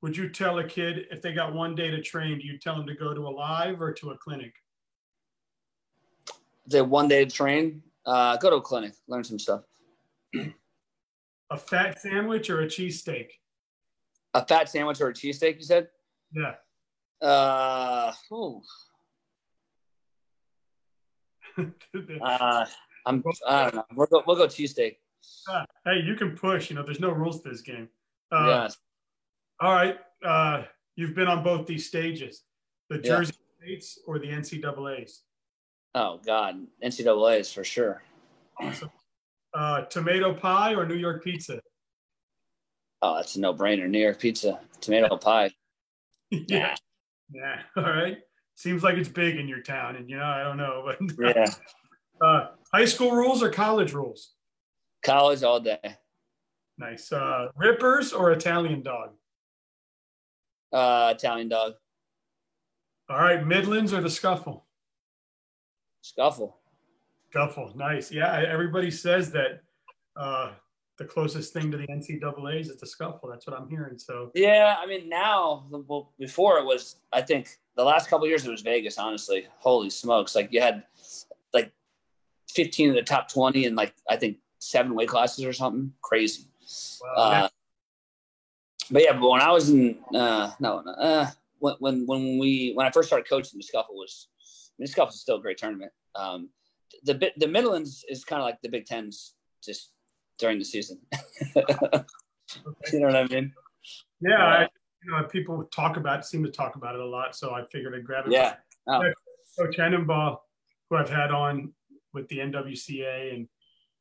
[0.00, 2.76] would you tell a kid if they got one day to train, do you tell
[2.76, 4.54] them to go to a live or to a clinic?
[6.68, 7.82] Say one day to train.
[8.06, 9.62] Uh, go to a clinic, learn some stuff.
[11.50, 13.28] A fat sandwich or a cheesesteak?
[14.34, 15.88] A fat sandwich or a cheesesteak, you said?
[16.32, 16.54] Yeah.
[17.20, 18.62] Uh, ooh,
[22.22, 22.66] uh,
[23.04, 23.24] I'm.
[23.46, 23.84] I don't know.
[23.94, 24.22] We'll go.
[24.26, 24.96] We'll go cheesesteak.
[25.84, 26.70] Hey, you can push.
[26.70, 27.88] You know, there's no rules to this game.
[28.32, 28.68] Uh, yeah.
[29.60, 29.96] All right.
[30.24, 30.64] Uh,
[30.96, 32.42] you've been on both these stages,
[32.90, 33.02] the Yeah.
[33.02, 35.22] Jersey States or the NCAA's.
[35.94, 38.02] Oh God, NCAA's for sure.
[38.60, 38.90] Awesome.
[39.54, 41.60] Uh, tomato pie or New York pizza?
[43.00, 43.88] Oh, that's a no-brainer.
[43.88, 45.50] New York pizza, tomato pie.
[46.30, 46.74] yeah.
[47.32, 47.60] Yeah.
[47.76, 48.18] All right.
[48.56, 51.46] Seems like it's big in your town, and you know, I don't know, but Yeah.
[52.20, 54.34] uh, high school rules or college rules?
[55.02, 55.78] College all day.
[56.76, 57.12] Nice.
[57.12, 59.10] Uh, rippers or Italian dog?
[60.72, 61.74] Uh, Italian dog.
[63.08, 63.44] All right.
[63.46, 64.66] Midlands or the scuffle?
[66.02, 66.56] Scuffle.
[67.30, 67.72] Scuffle.
[67.74, 68.12] Nice.
[68.12, 68.44] Yeah.
[68.48, 69.62] Everybody says that
[70.16, 70.52] uh,
[70.98, 73.30] the closest thing to the NCAA's is the scuffle.
[73.30, 73.98] That's what I'm hearing.
[73.98, 78.28] So Yeah, I mean now, well, before it was, I think the last couple of
[78.28, 78.98] years it was Vegas.
[78.98, 80.34] Honestly, holy smokes!
[80.34, 80.82] Like you had
[81.54, 81.72] like
[82.50, 86.44] 15 of the top 20 and like I think seven weight classes or something crazy.
[87.02, 87.48] wow, Uh,
[88.90, 92.86] but yeah, but when I was in uh, no, uh, when when when we when
[92.86, 95.58] I first started coaching, the scuffle was I mean, the scuffle is still a great
[95.58, 95.92] tournament.
[96.14, 96.50] Um,
[97.04, 99.90] the bit the Midlands is kind of like the Big Tens just
[100.38, 101.00] during the season.
[101.56, 103.52] you know what I mean?
[104.20, 104.44] yeah.
[104.44, 104.68] I,
[105.04, 107.94] you know, people talk about seem to talk about it a lot, so I figured
[107.94, 108.32] I'd grab it.
[108.32, 108.54] Yeah.
[108.88, 109.02] Oh.
[109.58, 110.38] Coach Hennenbaugh,
[110.88, 111.72] who I've had on
[112.12, 113.48] with the NWCA, and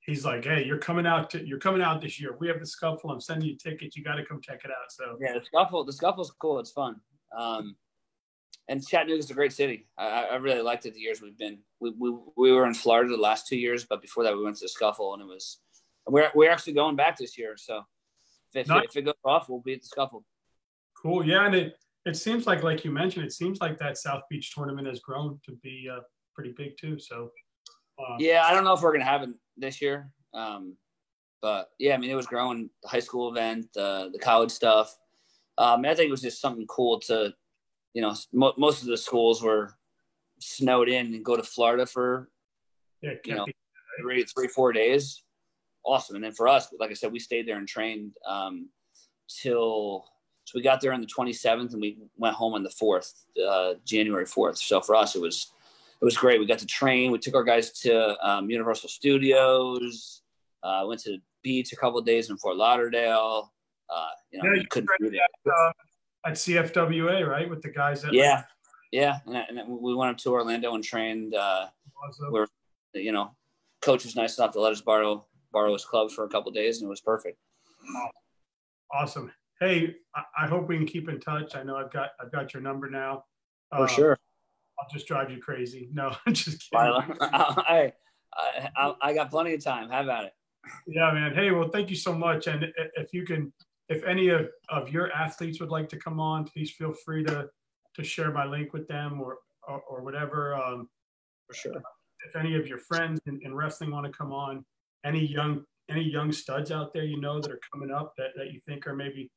[0.08, 2.36] he's like, "Hey, you're coming out to you're coming out this year.
[2.39, 3.12] We have the scuffle.
[3.12, 3.95] I'm sending you tickets.
[3.95, 5.84] You got to come check it out." So Yeah, the scuffle.
[5.84, 6.60] The scuffle's cool.
[6.60, 6.95] It's fun.
[7.38, 7.76] Um,
[8.70, 9.88] and Chattanooga's a great city.
[9.97, 11.60] I, I really liked it the years we've been.
[11.80, 14.58] We, we, we were in Florida the last two years, but before that we went
[14.58, 15.60] to the scuffle, and it was.
[16.10, 17.84] We're we're actually going back this year, so
[18.53, 18.86] if, Nice.
[18.89, 20.24] if it goes off, we'll be at the scuffle.
[21.01, 21.26] cool.
[21.26, 24.55] Yeah, and it it seems like like you mentioned, it seems like that South Beach
[24.55, 25.99] tournament has grown to be uh,
[26.34, 26.97] pretty big too.
[26.97, 27.32] So
[28.20, 30.76] Yeah, I don't know if we're gonna have it this year, um,
[31.41, 32.70] but yeah, I mean it was growing.
[32.84, 34.95] The high school event, uh, the college stuff.
[35.58, 37.34] Um, I think it was just something cool to,
[37.93, 39.74] you know, mo- most of the schools were
[40.39, 42.30] snowed in and go to Florida for
[43.02, 43.45] yeah, you know,
[44.02, 45.24] three, three, four days.
[45.84, 46.16] Awesome.
[46.16, 48.70] And then for us, like I said, we stayed there and trained um,
[49.28, 50.06] till
[50.48, 53.12] so we got there on the 27th and we went home on the 4th,
[53.45, 54.58] uh, January 4th.
[54.58, 55.52] So for us, it was
[56.02, 56.39] it was great.
[56.39, 57.12] We got to train.
[57.12, 60.22] We took our guys to um, Universal Studios.
[60.64, 63.54] Uh, went to the beach a couple of days in Fort Lauderdale.
[63.89, 65.22] Uh, you know, Yeah, you couldn't beat it.
[65.50, 65.72] uh,
[66.26, 68.43] at CFWA, right, with the guys that Yeah,
[68.91, 69.20] yeah.
[69.26, 71.34] And, and we went up to Orlando and trained.
[71.36, 71.68] Uh,
[72.06, 72.48] Also, We're-
[72.93, 73.36] you know,
[73.82, 76.56] coach was nice enough to let us borrow borrow his clubs for a couple of
[76.56, 77.38] days, and it was perfect.
[78.93, 79.32] awesome.
[79.60, 81.56] Hey, I, I hope we can keep in touch.
[81.56, 83.24] I know I've got I've got your number now.
[83.72, 84.18] For Uh, sure.
[84.80, 85.89] I'll just drive you crazy.
[85.91, 86.88] No, I'm just kidding.
[86.88, 87.13] I,
[88.36, 89.89] I, I, I got plenty of time.
[89.89, 90.34] Have at it.
[90.86, 91.34] Yeah, man.
[91.34, 92.47] Hey, well, thank you so much.
[92.47, 93.53] And if you can,
[93.89, 97.49] if any of, of your athletes would like to come on, please feel free to
[97.95, 100.55] to share my link with them or or, or whatever.
[100.55, 100.89] Um,
[101.47, 101.82] For sure.
[102.28, 104.65] if any of your friends in, in wrestling want to come on,
[105.05, 108.51] any young any young studs out there you know that are coming up that, that
[108.51, 109.32] you think are maybe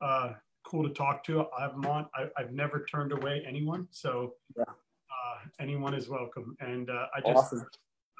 [0.00, 0.32] uh,
[0.64, 2.06] cool to talk to, I have them on.
[2.14, 4.64] I, I've never turned away anyone, so Yeah.
[4.68, 6.56] uh, anyone is welcome.
[6.60, 7.66] And uh, I just Awesome.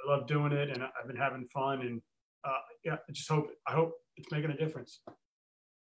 [0.04, 1.82] I love doing it, and I've been having fun.
[1.82, 2.02] And
[2.44, 5.00] uh, yeah, I just hope I hope it's making a difference.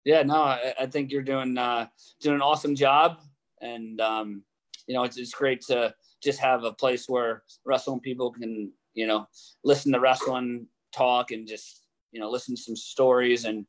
[0.05, 1.87] Yeah, no, I, I think you're doing uh,
[2.19, 3.21] doing an awesome job,
[3.61, 4.43] and um,
[4.87, 5.93] you know, it's it's great to
[6.23, 9.27] just have a place where wrestling people can you know
[9.63, 13.65] listen to wrestling talk and just you know listen to some stories and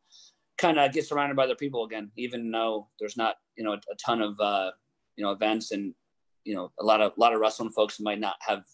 [0.58, 3.76] kind of get surrounded by other people again, even though there's not you know a,
[3.76, 4.70] a ton of uh,
[5.16, 5.94] you know events and
[6.44, 8.64] you know a lot of a lot of wrestling folks might not have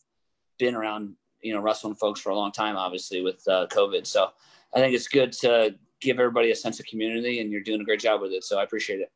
[0.58, 4.06] been around you know wrestling folks for a long time, obviously with uh, COVID.
[4.06, 4.30] So
[4.74, 7.84] I think it's good to give everybody a sense of community, and you're doing a
[7.84, 8.44] great job with it.
[8.44, 9.12] So I appreciate it.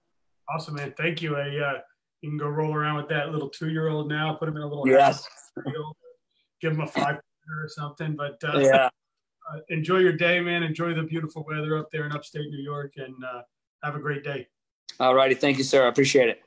[0.48, 0.94] Awesome, man.
[0.96, 1.36] Thank you.
[1.36, 1.78] I, uh,
[2.22, 4.34] you can go roll around with that little two year old now.
[4.34, 5.26] Put him in a little yes.
[6.60, 8.16] give him a five or something.
[8.16, 8.88] But uh, yeah
[9.52, 10.62] uh, enjoy your day, man.
[10.62, 13.42] Enjoy the beautiful weather up there in upstate New York and uh,
[13.82, 14.46] have a great day.
[15.00, 15.34] All righty.
[15.34, 15.84] Thank you, sir.
[15.84, 16.42] I appreciate it.